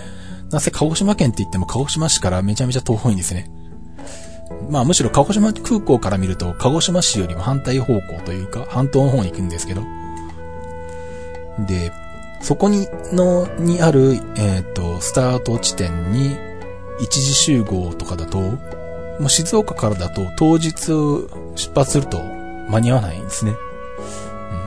[0.50, 3.50] なぜ鹿児島県って言っても鹿児島市からめちゃめちゃ遠いんですね。
[4.70, 9.82] まあむしろ鹿児島空港から見ると鹿児島市よりも反対方向というか半島の方に行くんですけど。
[11.66, 11.92] で、
[12.40, 16.36] そこに、の、にある、えっ、ー、と、スタート地点に
[17.00, 20.72] 一時集合とかだと、もう静岡からだと当日
[21.54, 22.22] 出発すると
[22.68, 23.54] 間に合わないんですね。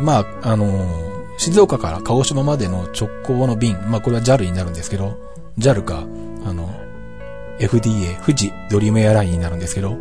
[0.01, 5.17] まあ、あのー、静岡から鹿児島までの直行の便、まあこれは JAL になるんですけど、
[5.59, 6.03] JAL か、
[6.45, 6.69] あの、
[7.59, 9.97] FDA、富士ドリームエアラインになるんですけど、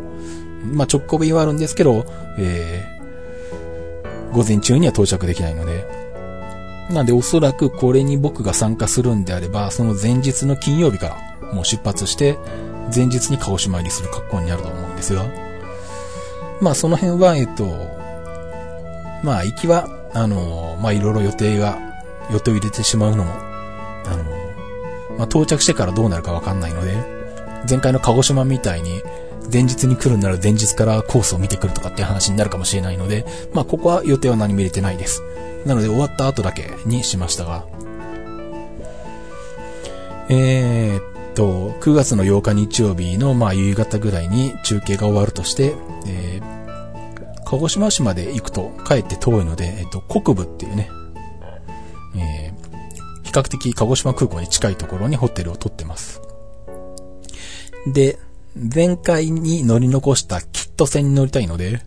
[0.63, 2.05] まあ直行便はあるんですけど、
[2.37, 5.85] えー、午前中には到着できないので、
[6.91, 12.37] なんでおそらくこれに僕が参加するんであれば、その前日の金曜日からもう出発して、
[12.93, 15.25] 前日に鹿児島入りする格好になると思うんですが、
[16.61, 17.65] まあその辺は、えっと、
[19.23, 21.77] まあ行きは、あの、まあいろいろ予定が、
[22.31, 24.23] 予定を入れてしまうのも、あの、
[25.17, 27.18] まあ到着してからどうなるかわかんないので、
[27.67, 29.01] 前回の鹿児島みたいに、
[29.51, 35.23] 前日に来るなら前日からコースを見てくるとかっていう話になるかもしれないので、まあここは予定は何も入れてないです。
[35.65, 37.65] なので終わった後だけにしましたが、
[40.29, 45.73] えー、っと、9月の8日日曜日のまあ夕方ぐらいに中継が終わるとして、
[46.05, 46.59] えー
[47.49, 50.91] 鹿児島市まで行くと帰って遠いので、えっと、国部っていうね、
[52.15, 56.21] えー、比較的鹿児島空港に近いところにホテルを取ってます。
[57.93, 58.19] で、
[58.55, 61.81] 前回に乗り残したキット線に乗りたいので、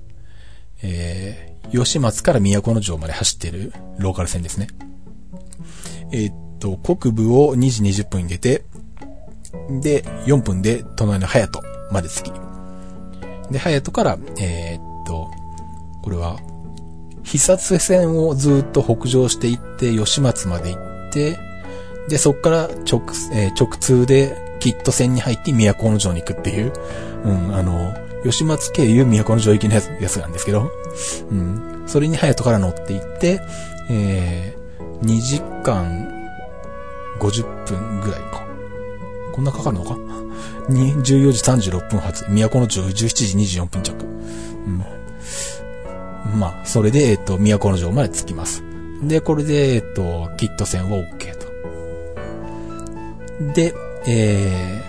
[0.83, 4.69] えー、吉松から都城まで走っているローカル線ですね。
[6.13, 8.65] えー、っと、国部を2時20分に出て、
[9.81, 12.33] で、4分で隣の隼人まで着き。
[13.51, 15.31] で、隼人から、えー、っと、
[16.03, 16.39] これは、
[17.23, 21.39] 久津線をずっと北上していって、吉松まで行って、
[22.09, 23.01] で、そっから直、
[23.33, 26.73] えー、直通で、キット線に入って都の城に行くっていう、
[27.25, 27.93] うん、あの、
[28.23, 30.71] 吉松経由都の城行きのやつやつなんですけど、
[31.33, 33.41] うん、それに隼人から乗って行って、
[33.91, 36.09] えー、2時間
[37.19, 38.47] 50分ぐらいか。
[39.33, 39.97] こんなかかるのか？
[40.71, 41.03] に、14
[41.33, 43.93] 時36分発、都の城17時24分着。
[44.05, 44.85] うん
[46.39, 48.63] まあ、それで、えっと、都の城まで着きます。
[49.03, 51.49] で、これで、えっと、キット線は OK と。
[53.55, 53.75] で、
[54.07, 54.83] え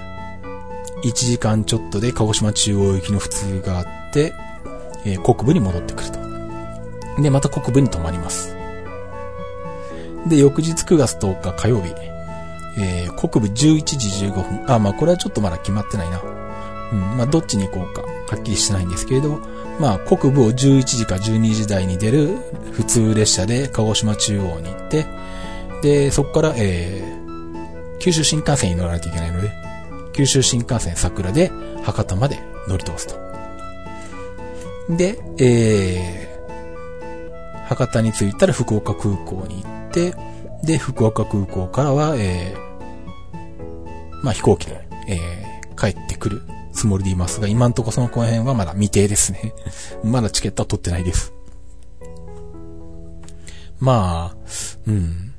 [1.03, 4.33] ー、1時間ちょっとで鹿児島中央行きの普通があって、
[5.05, 6.23] えー、国部に戻ってくると。
[7.21, 8.55] で、また国部に泊まります。
[10.27, 11.93] で、翌日9月10日火曜日、
[12.77, 14.73] えー、国部11時15分。
[14.73, 16.21] あ、まあ、これはちょっとまだ決まってないな。
[16.91, 18.07] うん、まあ、どっちに行こうか、は
[18.39, 19.39] っきりしてないんですけれど、
[19.79, 22.37] まあ、北部を11時か12時台に出る
[22.71, 25.05] 普通列車で鹿児島中央に行って、
[25.81, 27.22] で、そこから、えー、
[28.03, 29.49] 九州新幹線に乗らないといけないので、
[30.11, 32.37] 九州新幹線桜で博多まで
[32.67, 33.15] 乗り通すと。
[34.89, 40.13] で、えー、博多に着いたら福岡空港に行って、
[40.65, 46.41] で、福岡空港からは、えー、まあ飛行機で、えー、帰ってくる
[46.73, 49.53] つもりでいますが、今んとこそのこの辺はまだ未定ですね。
[50.03, 51.31] まだチケットは取ってないです。
[53.79, 54.37] まあ、
[54.87, 55.32] うん。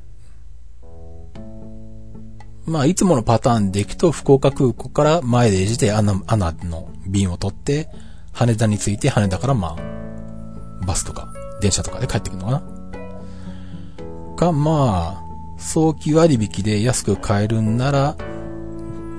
[2.67, 7.89] まあ、いつものパターンで行くと、福岡空港から前でしてアナ、アナの便を取って、
[8.33, 12.63] 羽田に着いて、羽田からまあ、バスとか、電車とかで帰ってくるのかな。
[14.37, 15.25] か、まあ、
[15.59, 18.17] 早期割引で安く買えるんなら、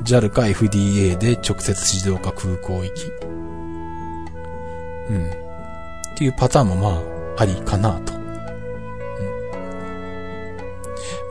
[0.03, 3.07] JAL か FDA で直接静岡空港行き。
[5.09, 5.29] うん。
[5.29, 6.89] っていうパターンもま
[7.37, 8.13] あ、ありかなと。
[8.13, 8.17] う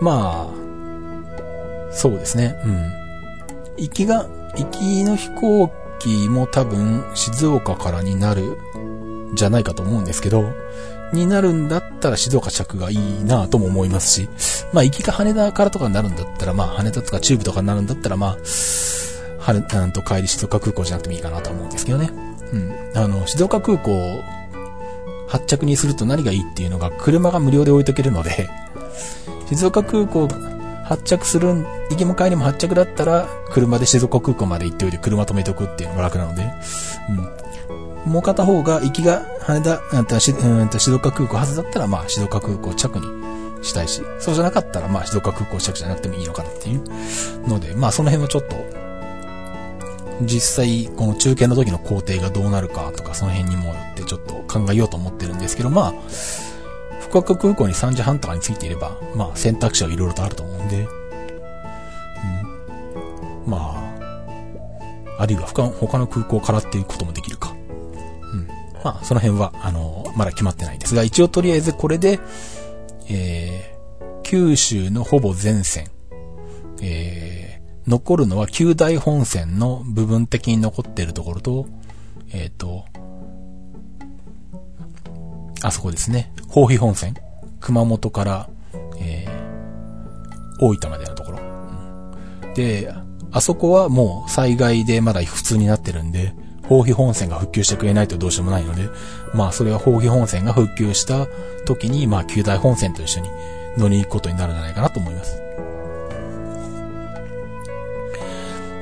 [0.02, 0.04] ん。
[0.04, 0.63] まあ、
[1.94, 2.60] そうですね。
[2.64, 2.92] うん。
[3.76, 4.26] 行きが、
[4.56, 8.58] 行きの飛行機も多分静岡からになる
[9.34, 10.44] じゃないかと思うんですけど、
[11.12, 14.28] になるんだったら静岡着がいいなとも思いますし、
[14.72, 18.36] まあ行きが羽田からとかになるんだったら、まあ羽田とか中部とかになるんだったら、まあ、
[19.38, 22.10] 羽田と帰り静岡空港じゃなくてもいいかなと思うんですけどね。
[22.52, 22.72] うん。
[22.94, 23.92] あの、静岡空港
[25.28, 28.48] 発着にすると何がいいっていうのが、車が無料で置いとけるので、
[29.48, 30.28] 静岡空港
[30.84, 31.48] 発着する、
[31.90, 36.50] 行きも帰りも発着だったら、車で静岡空港まで行っておいて車止めておくっていうのが楽なので、
[38.04, 38.12] うん。
[38.12, 48.56] もう片方が行きが羽田、うんと、静岡空港はずだったら、まあ、静岡空港着にしたいし、そうじゃなかったら、まあ、静岡空港着じゃなくてもいいのかなっていうので、まあ、その辺はちょっと、
[50.22, 55.94] 実際、この中継の時の工程がどうなるかとか、その辺にもよってちょっと考えようと思ってるんですけど、まあ、
[57.14, 60.84] 福岡空港に3時半とかに着いていれば、まあ、選択肢はいろいろとあると思うんで、う
[63.46, 63.50] ん。
[63.50, 63.58] ま
[65.16, 67.54] あ、あるいは他の空港からっていうこともできるか。
[68.32, 68.48] うん
[68.82, 72.18] まあ、その辺は、あの、まだ決まってないですが、一応とりあえずこれで、
[73.08, 75.86] えー、九州のほぼ全線、
[76.82, 81.66] えー、残るのは九大本線の部分的に残っているところと、
[82.32, 82.86] えっ、ー、と、
[85.64, 86.30] あそこですね。
[86.48, 87.14] 宝肥本線。
[87.60, 88.48] 熊本から、
[88.98, 91.38] えー、大分までのところ。
[91.38, 92.94] うん、で、
[93.32, 96.34] あそこはもう災害でまだ普通になってるんで、
[96.64, 98.90] 宝肥本線が復旧してくれないとどうしようもないので、
[99.32, 101.26] まあそれは宝肥本線が復旧した
[101.64, 103.30] 時に、まあ旧大本線と一緒に
[103.78, 105.40] 乗りに行くことになるんじゃないかなと思います。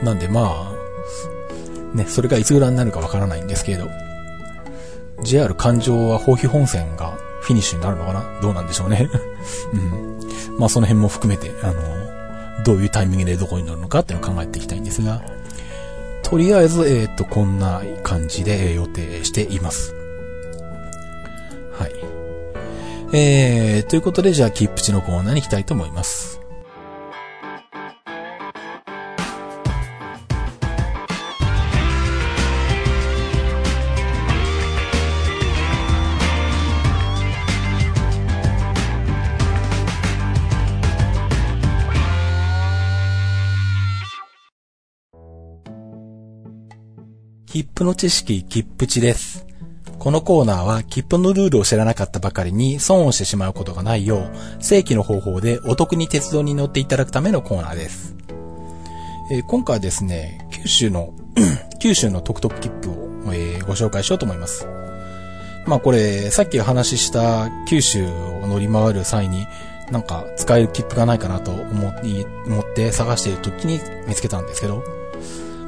[0.03, 0.73] なんでま
[1.95, 3.89] あ、ね、それがいつぐらいになるかわからないんですけれど、
[5.23, 8.41] JR 環状は宝肥本線がフィニッシュになるのかな？
[8.41, 9.09] どうなんでしょうね。
[9.73, 10.59] うん。
[10.59, 11.75] まあその辺も含めて、あの、
[12.65, 15.23] どういうタイミングでどこに乗るのかっていうのを考えていきたいんですが、
[16.23, 19.95] とりあえず、えっ、ー、と、こんな感じで予定しています。
[21.73, 21.93] はい。
[23.13, 26.42] えー、ということで、じゃあ、キップチのコーナーに行きたいと思います。
[47.63, 49.47] 切符の知識、切符値です。
[50.01, 58.17] このコーナーは切符のルールを知らなかったばかりに損をしてしまうことがないよう、正規の方法でお得に鉄道に乗っていただくためのコーナーです。
[59.31, 61.15] えー、今回はですね、九州の
[61.79, 64.67] 九州の特特切符を、えー、ご紹介しようと思います。
[65.65, 69.47] まあこれ、さっきお話しした九州を乗り回る際に、
[69.93, 71.93] なんか使える切符がないかなと思っ
[72.75, 74.83] て探している時に見つけたんですけど、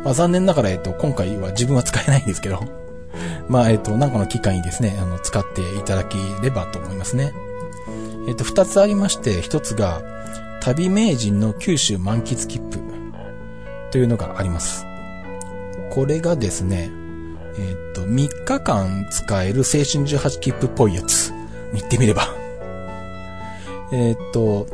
[0.05, 2.61] まあ、残念ながら、えっと、今回は自分は使えないんですけど、
[3.49, 7.33] まあ、えっと、なんかの機会にですね、あの、使っていただければと思いますね。
[8.29, 10.03] えっと、二つありまして、一つが、
[10.61, 12.79] 旅名人の九州満喫切符
[13.91, 14.87] というのがあります。
[15.91, 16.91] これがですね、
[17.59, 21.31] えっと、3日間使える青春18切符っぽいやつ
[21.73, 22.29] に行ってみれば。
[23.93, 24.67] えっと、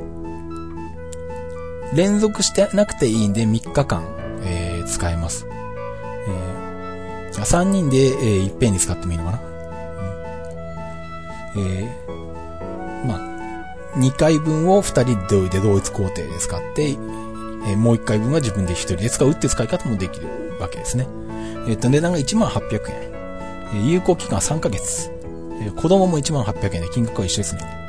[1.94, 5.46] 連続してなくていいんで3日間え使えます。
[6.28, 9.40] えー、3人で、えー、いっぺんに使ってもいいのかな？
[11.56, 20.28] うん、えー、まあ、2回分を2人で同一工程で使って、えー、もう1回分は自分で1人で使うって使い方もできる
[20.60, 21.08] わけですね。
[21.68, 23.10] えっと、値段が18,800円。
[23.72, 25.10] え有効期間は3ヶ月。
[25.62, 27.79] え子供も18,800円で金額は一緒ですね。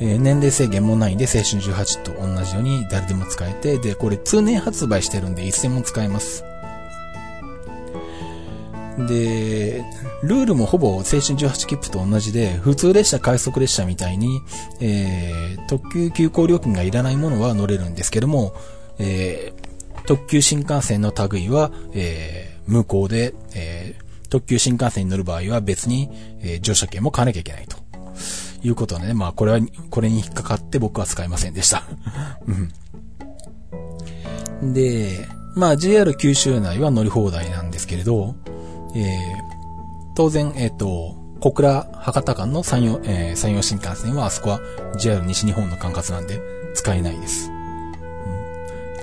[0.00, 6.44] えー年齢制限もないんで、青春18と同じように誰でも使えて、で、これ通年発売してるんで、いつでも使えます。
[9.06, 9.84] で、
[10.22, 14.40] ルールもほぼ青春18切符と同じで、普通列車、快速列車みたいに、
[14.80, 18.54] えー、特急急行料金がいらないものは乗れるんですけども、
[18.98, 26.08] えー、特急新幹線の類は、えー、無効で、えー、特急新幹線に乗る場合は別に、
[26.42, 27.79] えー乗車券も買わなきゃいけないと。
[28.62, 31.82] いうことでね、まあこれは、これに引っかかって僕は使いませんでした。
[34.62, 34.72] うん。
[34.72, 38.34] で、まあ JR 九州内は乗り放題なんですけれど、
[38.94, 39.04] えー、
[40.16, 44.60] 当然、えっ、と、小倉博多間の山陽、えー山陽新幹線はあそこは
[44.98, 46.38] JR 西日本の管轄なんで
[46.74, 47.50] 使えないです。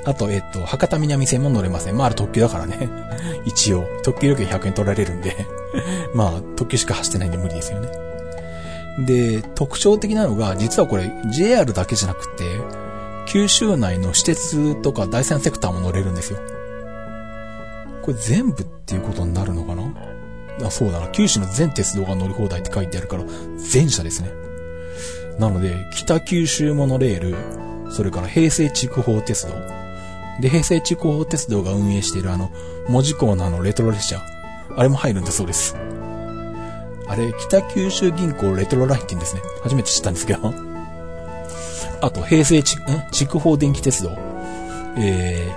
[0.06, 1.98] あと、えっ、と、博多南線も乗れません。
[1.98, 2.90] まああれ特急だからね。
[3.46, 5.36] 一応、特急料金100円取られるんで、
[6.16, 7.90] まあ特急しか走ってないんで無理ですよね。
[9.06, 12.44] で、特徴的なのが、実はこれ JR だけじゃなくて、
[13.28, 16.40] 九州内の私鉄とか第三セクターも乗れるんですよ。
[18.02, 19.84] これ全部っていうことになるのかな？
[20.66, 21.08] あ、そうだな。
[21.10, 23.24] 九州の全鉄道が乗り放題って書いてあるから、
[23.58, 24.32] 全車ですね。
[25.38, 29.54] なので、北九州モノレール、それから平成筑豊鉄道。
[30.42, 32.50] で、平成筑豊鉄道が運営しているあの、
[32.88, 34.22] 文字港のあのレトロ列車。
[34.76, 35.76] あれも入るんだそうです。
[37.10, 39.42] あれ、北九州銀行レトロラインって言うんですね。
[39.64, 40.54] 初めて知ったんですけど。
[42.02, 42.80] あと、平成ち、ん？
[43.12, 44.12] 筑豊電気鉄道。
[44.98, 45.52] え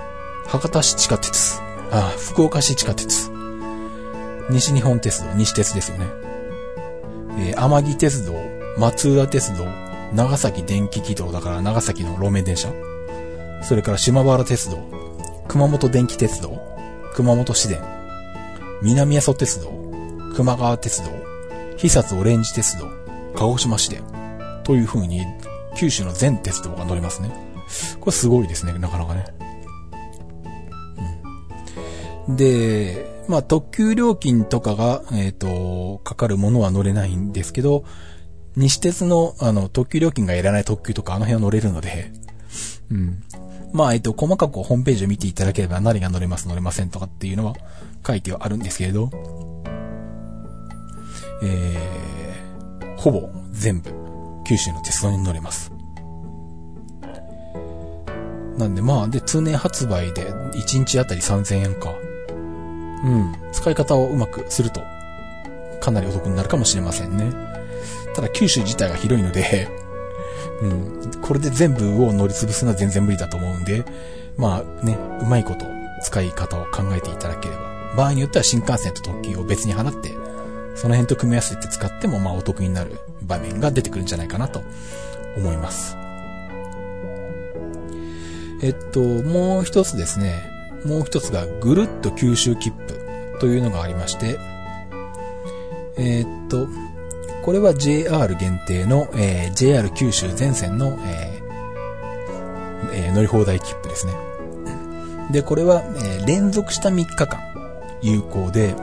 [0.45, 1.59] ー、博多市地下鉄。
[1.91, 3.29] あ、福岡市地下鉄。
[4.49, 6.05] 西日本鉄道、西鉄ですよね。
[7.37, 8.33] えー、天城鉄道、
[8.77, 9.65] 松浦鉄道、
[10.13, 12.69] 長崎電気軌道だから長崎の路面電車。
[13.61, 14.79] それから島原鉄道、
[15.47, 16.59] 熊本電気鉄道、
[17.13, 17.79] 熊本市電、
[18.81, 19.71] 南阿蘇鉄道、
[20.35, 21.09] 熊川鉄道、
[21.81, 22.85] 久津オレンジ鉄道、
[23.33, 24.03] 鹿児島市電、
[24.63, 25.25] という風に
[25.75, 27.31] 九州の全鉄道が乗れますね。
[27.99, 29.25] これすごいですね、なかなかね。
[32.27, 37.83] うん、で、まあ特急料金とかが、えっ、と、かかるものは乗れないんですけど、
[38.55, 42.11] 西鉄の、あの、特急料金がいらない特急とかあの辺は乗れるので、
[42.91, 43.23] うん。
[43.73, 47.55] まあ、えっと、細かくホームページを見ていただければ何が乗れます、乗れませんとかっていうのは
[48.05, 49.09] 書いてはあるんですけれど、
[51.41, 53.91] えー、ほぼ全部
[54.45, 55.71] 九州の鉄道に乗れます。
[58.57, 61.93] なんでまあ、で、通年発売で1日あたり3000円か。
[63.03, 63.35] うん。
[63.51, 64.81] 使い方をうまくすると、
[65.79, 67.31] かなりお得になるかもしれませんね。
[68.13, 69.67] ただ九州自体が広いので、
[70.61, 71.11] うん。
[71.21, 73.83] これで全部を乗り潰すのは全然無理だと思うんで、
[74.37, 75.65] まあね、うまいこと
[76.03, 77.61] 使い方を考えていただければ。
[77.95, 80.15] 場合によっては新幹線と特急を別に払って、
[80.75, 84.61] その辺と組み合わせて使ってもまあお得になる場面が出てくるんじゃないかなと
[85.37, 85.97] 思います。
[88.63, 90.49] えっと、もう一つですね。
[90.85, 94.39] もう一つがぐるっと九州切符というのがありまして、
[95.97, 96.67] えーっと、
[97.43, 104.13] これは JR 限定の、えー JR 九州全線の、えーえー乗り放題切符ですね。
[105.31, 107.39] で、これは、えー連続した3日間
[108.01, 108.75] 有効で、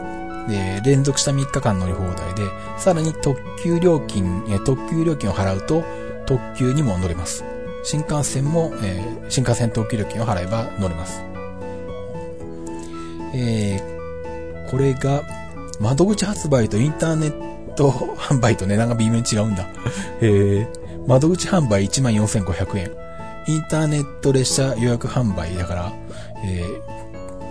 [0.48, 2.48] で連続した3日間乗り放題で、
[2.78, 5.84] さらに特急料金、え特急料金を払うと
[6.26, 7.44] 特急にも乗れます。
[7.84, 11.22] 新幹線も、えー新幹線特急料金を払えば乗れます。
[13.34, 13.98] えー
[14.70, 15.22] これが、
[15.80, 19.66] 窓口発売とインターネット販売と値段が微妙に違うんだ。
[20.20, 22.90] えー、窓口販売14,500円。
[23.46, 25.92] インターネット列車予約販売だから、
[26.44, 26.97] えー、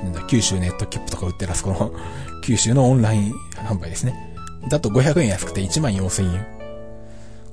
[0.04, 1.92] なんだ、九州ネット切符とか売ってるあそこの、
[2.44, 4.36] 九州のオンライン販売ですね。
[4.70, 6.46] だと500円安くて1万4000円。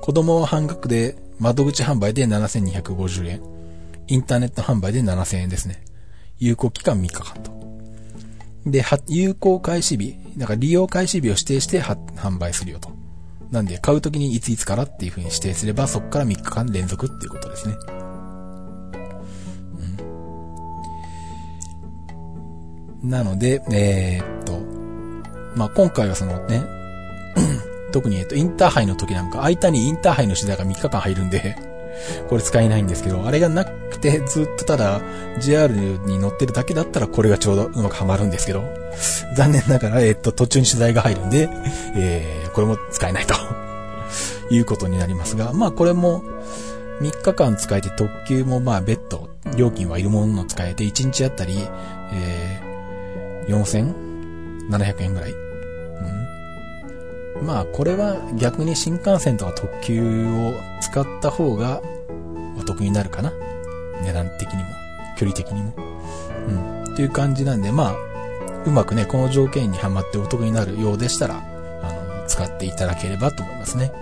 [0.00, 3.40] 子供は半額で、窓口販売で7,250円。
[4.06, 5.82] インターネット販売で7,000円ですね。
[6.38, 7.52] 有効期間3日間と。
[8.66, 12.90] で、は、有効開始日、だから利用開始日を指定して販売するよと。
[13.50, 17.74] なんで、買うときにいついつからっていう風に指定すれば、そこから3日間連続っていうことですね。
[23.04, 24.60] なので、えーっと、
[25.56, 26.64] まあ、今回はそのね、
[27.92, 31.56] 特に、えっと、インターハイの時なんか、間にインターハイの取材が3日間入るんで、
[32.28, 35.00] これ使えないんですけど、あれがなくて、ずっとただ、
[35.38, 38.64] JR に乗ってるだけだったら、これがちょうどうまくはまるんですけど、
[39.36, 41.48] 残念ながら、えっと、途中に取材が入るんで、
[41.94, 43.34] えー、これも使えないと、
[44.50, 46.22] いうことになりますが、まあ、これも、
[47.00, 51.56] 3日間使えて特急もまあ別途料金はいるものの使えて1日あったり、
[52.12, 52.63] えー、
[53.46, 55.32] 4700円ぐらい。
[55.32, 55.34] う
[57.42, 57.46] ん。
[57.46, 61.82] まあ、これは逆に新幹線とか特急を使った方が
[62.58, 63.32] お得になるかな。
[64.02, 64.68] 値段的にも、
[65.16, 65.72] 距離的にも。
[66.48, 66.94] うん。
[66.94, 67.96] っていう感じなんで、まあ、
[68.66, 71.42] うまくね、この条件にはまってお得になるようでしたら、
[71.82, 73.92] あの、使っていただければと思いますね。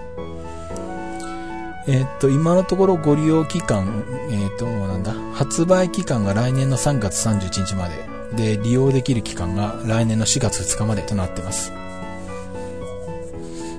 [1.89, 11.73] えっと、今のところご利用期間、えっと、なんだ、発売期間が来年の3月31日まで、で、利用できる期間が来年の4月2日までとなってます。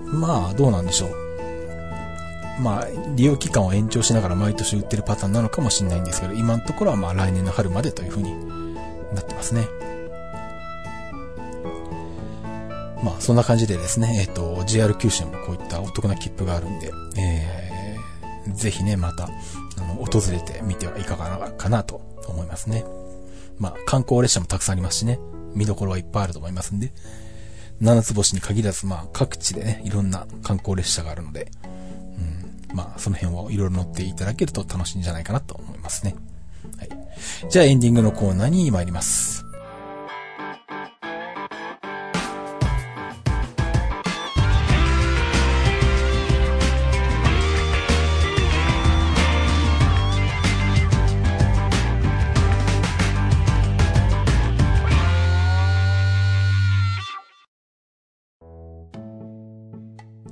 [0.05, 1.23] まあ、どうなんでしょう。
[2.61, 8.33] まあ、利用期間を延長しながら毎年売ってるパターンなのかもしれないんですけど、今のところはまあ来年の春までという風に
[9.13, 9.67] なってますね。
[13.03, 19.29] まあ、そんな感じでですね、えっ、ー、と、JR 九州もこういったお得な切符があるんで、えー、ぜひね、また、あ
[19.81, 22.85] の、訪れてみてはいかがかなと思いますね。
[23.57, 25.19] まあ、観光列車もたくさんありますしね、
[25.55, 26.91] 見どころはいっぱいあると思いますんで、
[27.79, 31.51] 七つ星に限らず、まあ、各地でね、いろんな観光列車があるので、
[32.71, 36.15] うんまあ、その辺をいろいろ乗っていただけると楽しいんじゃないかなと思いますね。
[36.77, 36.89] はい。
[37.49, 39.45] じゃあエンディングのコーナーに参ります。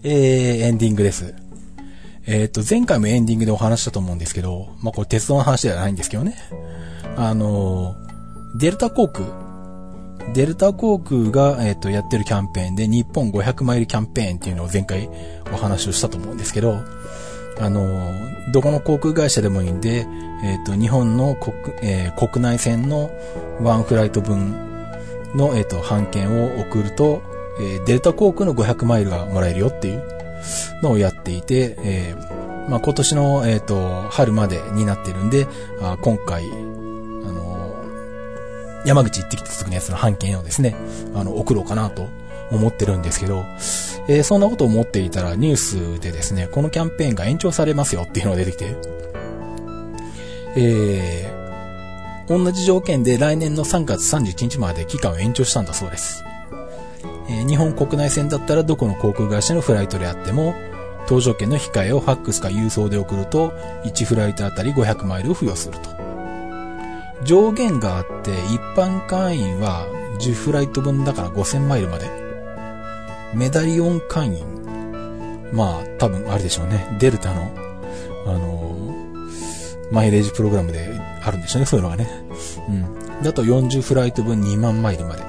[0.03, 1.36] えー、エンディングです。
[2.26, 6.36] えっ、と、前回もエンディングでお話したと思うんですけど、まあ、これ鉄道の話ではないんですけどね。
[7.18, 7.95] あの、
[8.56, 9.28] デルタ航空。
[10.34, 15.07] デルタ航空が、えっ、と、やってるキャンペーンで、日本500マイルキャンペーンっていうのを前回
[15.53, 16.80] お話をしたと思うんですけど、
[17.60, 18.11] あの、
[18.52, 20.07] どこの航空会社でもいいんで、
[20.44, 23.11] えっ、と、日本の国、え、国内線の
[23.61, 24.56] ワンフライト分
[25.36, 27.22] の、えっ、と、半券を送ると、
[27.61, 30.03] えー、デルタ航空の500マイルがもらえるよっていう
[30.81, 35.47] のをやっていて、えー、まあ、今年の、えっ、ー、と、春までになってるんで、
[35.81, 40.75] あ今回、あのー、山口行ってきた時のやつの半券をですね、
[41.13, 42.07] あの、送ろうかなと
[42.51, 43.45] 思ってるんですけど、
[44.07, 48.75] え、そんなことを思っていたらニュースでですね、このキャンペーンが延長されますよっていうのが出てきて、
[50.55, 56.23] えー、同じ条件で来年の3月31日まで期間を延長したんだそうです。
[57.32, 60.53] え日本国内線だったらどこの航空会社のフライトであっても、
[61.08, 63.52] 搭乗券の控えをファックスか郵送で送ると、
[63.86, 65.90] 1フライトあたり500マイルを付与すると。
[67.24, 69.88] 上限があって、一般会員は
[70.20, 72.10] 10フライト分だから5000マイルまで。
[73.34, 74.45] メダリオン会員。
[75.53, 76.98] まあ、多分あれでしょうね。
[76.99, 77.52] デルタの、
[78.26, 80.90] あのー、マイレージプログラムで
[81.24, 82.08] あるんでしょうね、そういうのがね。
[82.70, 83.24] うん。
[83.24, 85.24] だと40フライト分2万マイルまで。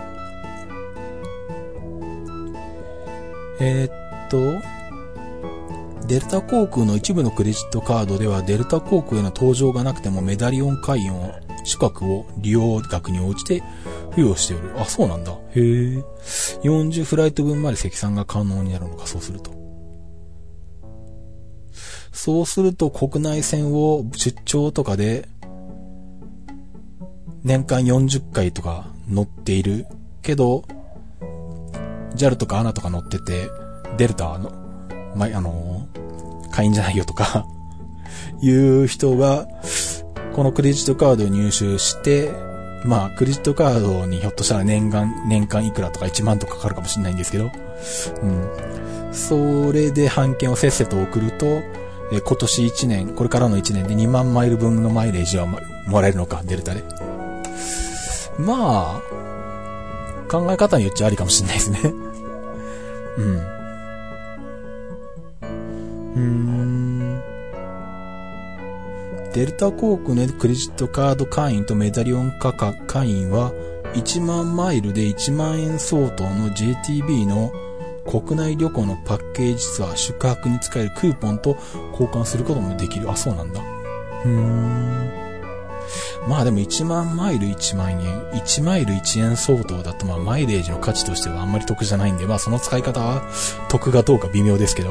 [3.65, 4.61] えー、っと、
[6.09, 11.33] デルタ航空の一部のクレジットカードではデルタ航空への搭乗がなくてもメダリオン会員を、
[11.65, 13.63] 資格を利用額に応じて
[14.11, 14.73] 付与している。
[14.81, 15.31] あ、そうなんだ。
[15.31, 15.61] へえ。
[16.65, 19.53] 40フライト分まで積算が可能になるのか、そうすると。
[22.11, 25.29] そうすると国内線を出張とかで
[27.45, 29.87] 年間40回とか乗っている
[30.21, 30.65] けど、
[32.15, 33.51] JAL とか ANA とか乗ってて、
[33.97, 34.53] デルタの、
[35.17, 35.87] ま、あの
[36.51, 37.47] 会員じゃないよとか
[38.41, 39.47] いう人が、
[40.35, 42.33] このクレジットカードを入手して、
[42.85, 47.51] まあ、クレジットカードにひょっとしたら年間、年間いくらとか1万とかかかるかもしれないんですけど、
[48.23, 48.49] うん。
[49.13, 51.47] それで半券をせっせと送ると、
[52.13, 56.83] え今年1年、これからの1年で2万マイル分のマイレージはもらえるのか、デルタで。
[58.39, 59.12] まあ、
[60.33, 61.81] 考え方によっちゃありかもしれないですね。
[63.19, 63.37] うん。
[66.15, 67.23] うーん。
[69.35, 73.53] デルタ航空のクレジットカード会員とメダリオン価格会員は
[73.95, 77.53] 1万マイルで1万円相当の JTB の
[78.07, 81.59] 国内旅行のパッケージツアー宿泊に使えるクーポンと
[81.93, 83.11] 交換することもできる。
[83.11, 83.61] あ、そうなんだ。
[83.61, 85.22] うーん。
[86.29, 93.23] まあでも1万マイル1万円、1マイル1円相当だとまあマイレージの価値としてはあんまり得じゃないんで、まあその使い方は
[93.69, 94.91] 得がどうか微妙ですけど、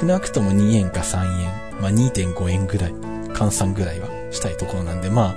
[0.00, 5.34] 少なくとも2円か3円、まあ2.5円ぐらい、換算ぐらいはしたいところなんで、ま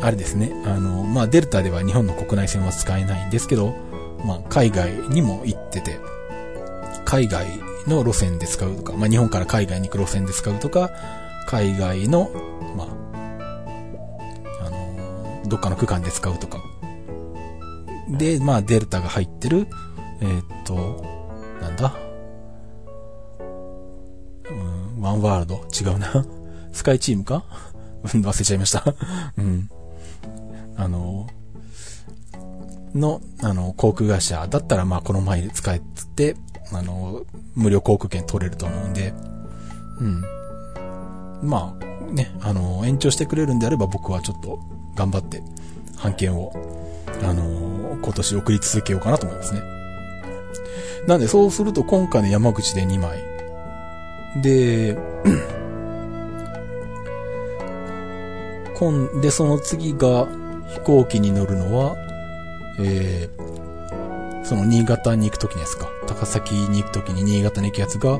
[0.00, 3.74] あ、あれですね、あの、まあデルタでは日本の国内線は使えないんですけど、
[4.24, 5.98] まあ海外にも行ってて、
[7.04, 7.46] 海外
[7.86, 10.90] の路線で使うとか、まあ日本から海外に行く路線で使うとか、
[11.46, 12.30] 海外の、
[15.46, 16.58] どっかの区間で使うとか、
[18.08, 19.66] で、まあ、デルタが入ってる、
[20.20, 21.04] えー、っと、
[21.60, 21.94] なんだ？
[24.50, 25.64] うん、ワンワールド？
[25.72, 26.24] 違うな。
[26.72, 27.44] スカイチームか？
[28.04, 28.84] 忘れちゃいました
[29.38, 29.70] うん。
[30.76, 31.26] あの、
[32.94, 36.36] の、あの、航空会社だったら、まあ、この前使えつって、
[36.72, 37.22] あの、
[37.54, 39.14] 無料航空券取れると思うんで、
[40.00, 40.24] うん。
[41.42, 44.60] まあ、ね、あの、延長してくれるんであれば僕はちょっと
[44.94, 45.42] 頑張って、
[45.96, 46.52] 判券を、
[47.22, 49.62] あの、今年送り続けようかなと思いますね。
[51.06, 53.22] なんで、そうすると今回の山口で2枚。
[54.42, 54.96] で、
[58.74, 60.26] 今、で、その次が
[60.68, 61.96] 飛行機に乗るのは、
[62.78, 65.88] えー、その新潟に行くときですか。
[66.06, 68.18] 高崎に行くときに新潟に行くやつが、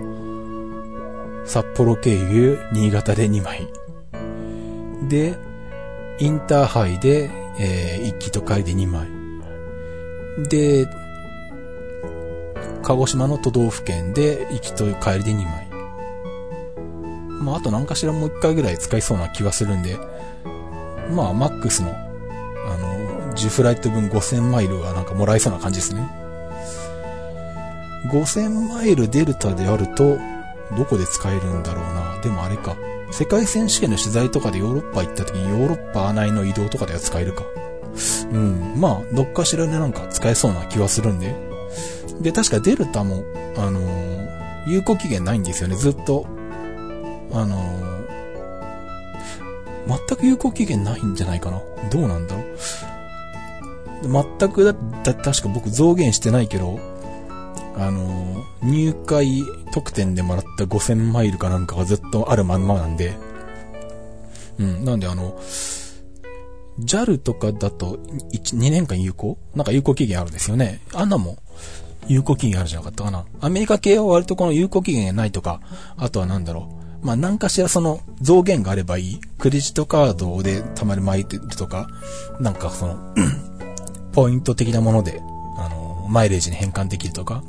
[1.45, 3.69] 札幌経由、新潟で2枚。
[5.09, 5.35] で、
[6.19, 9.09] インターハイで、えー、行きと帰りで2枚。
[10.49, 10.89] で、
[12.83, 15.69] 鹿児島の都道府県で行きと帰りで2枚。
[17.43, 19.99] まあ、あと何かしらもう1回ぐらい使いそうな気はするんで、
[21.11, 26.09] まあ、マックスの、あの、10フライト分5000マイルはなんかもらえそうな感じですね。
[28.13, 30.19] 5000マイルデルタであると、
[30.77, 32.21] どこで使えるんだろうな。
[32.23, 32.77] でもあれか。
[33.17, 37.45] 世界選手権の取材とかでヨーロッパ行った時にヨーロッパ内の移動とかでは使えるか。
[38.33, 38.75] うん。
[38.77, 41.33] まあ、どっかしらでなんか使えそうな気はするんで。
[42.21, 43.23] で、確かデルタも、
[43.57, 45.77] あのー、有効期限ないんですよね。
[45.77, 46.27] ずっと、
[47.33, 51.63] あのー、全く有効期限ないんじゃないかな。
[51.93, 54.37] どうなんだろう。
[54.41, 54.75] 全くだ、
[55.05, 56.81] だ、確か僕増減してないけど、
[57.77, 59.43] あの、入会
[59.73, 63.15] 特典でもらった5000マイルかなんかがずっとあるまんまなんで、
[64.59, 65.39] うん、なんであの、
[66.81, 67.97] JAL とかだと
[68.33, 69.39] 1、2年間有効？
[69.55, 70.81] なんか有効期限あるんですよね。
[70.93, 71.39] あんなも
[72.09, 73.25] 有効期限あるじゃなかったかな。
[73.41, 75.61] アメリカ系は割とこの有効期限がないとか、
[75.97, 76.69] あとはなんだろ
[77.03, 77.07] う。
[77.07, 79.21] まあ、何かしらその増減があればいい。
[79.39, 81.89] クレジットカードで貯まるマイルとか、
[82.41, 83.15] なんかその
[84.13, 85.21] ポイント的なもので、
[85.59, 87.45] あの、マイレージに変換できるとか、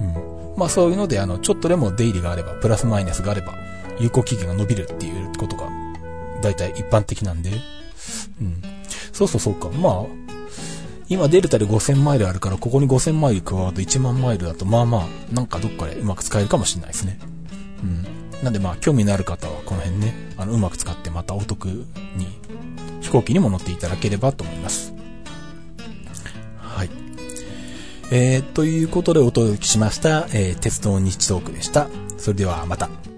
[0.00, 0.54] うん。
[0.56, 3.54] まあそういうので、あの、ちょっとでも出入りがあれば、プラスマイナスがあれば、
[3.98, 5.68] 有効期限が伸びるっていうことが、
[6.42, 7.50] だいたい一般的なんで、
[8.40, 8.62] うん。
[9.12, 9.68] そうそうそうか。
[9.70, 10.04] まあ、
[11.08, 17.18] 今デルタで5000マイルあるから、ここに5000マイル加わると1万マイルだと、まあまあ、なんかどっかでうまく使えるかもしれないですね。
[17.82, 18.42] うん。
[18.42, 21.86] なんでまあ、興味のある方はこの辺ね、あの、うまく使ってまたお得に、
[23.00, 24.92] 飛行機にも乗っていただければと思います。
[26.58, 27.05] はい
[28.10, 31.88] えー、ということでお届けしました、えー、鉄道日トークでした。
[32.18, 33.15] それではまた。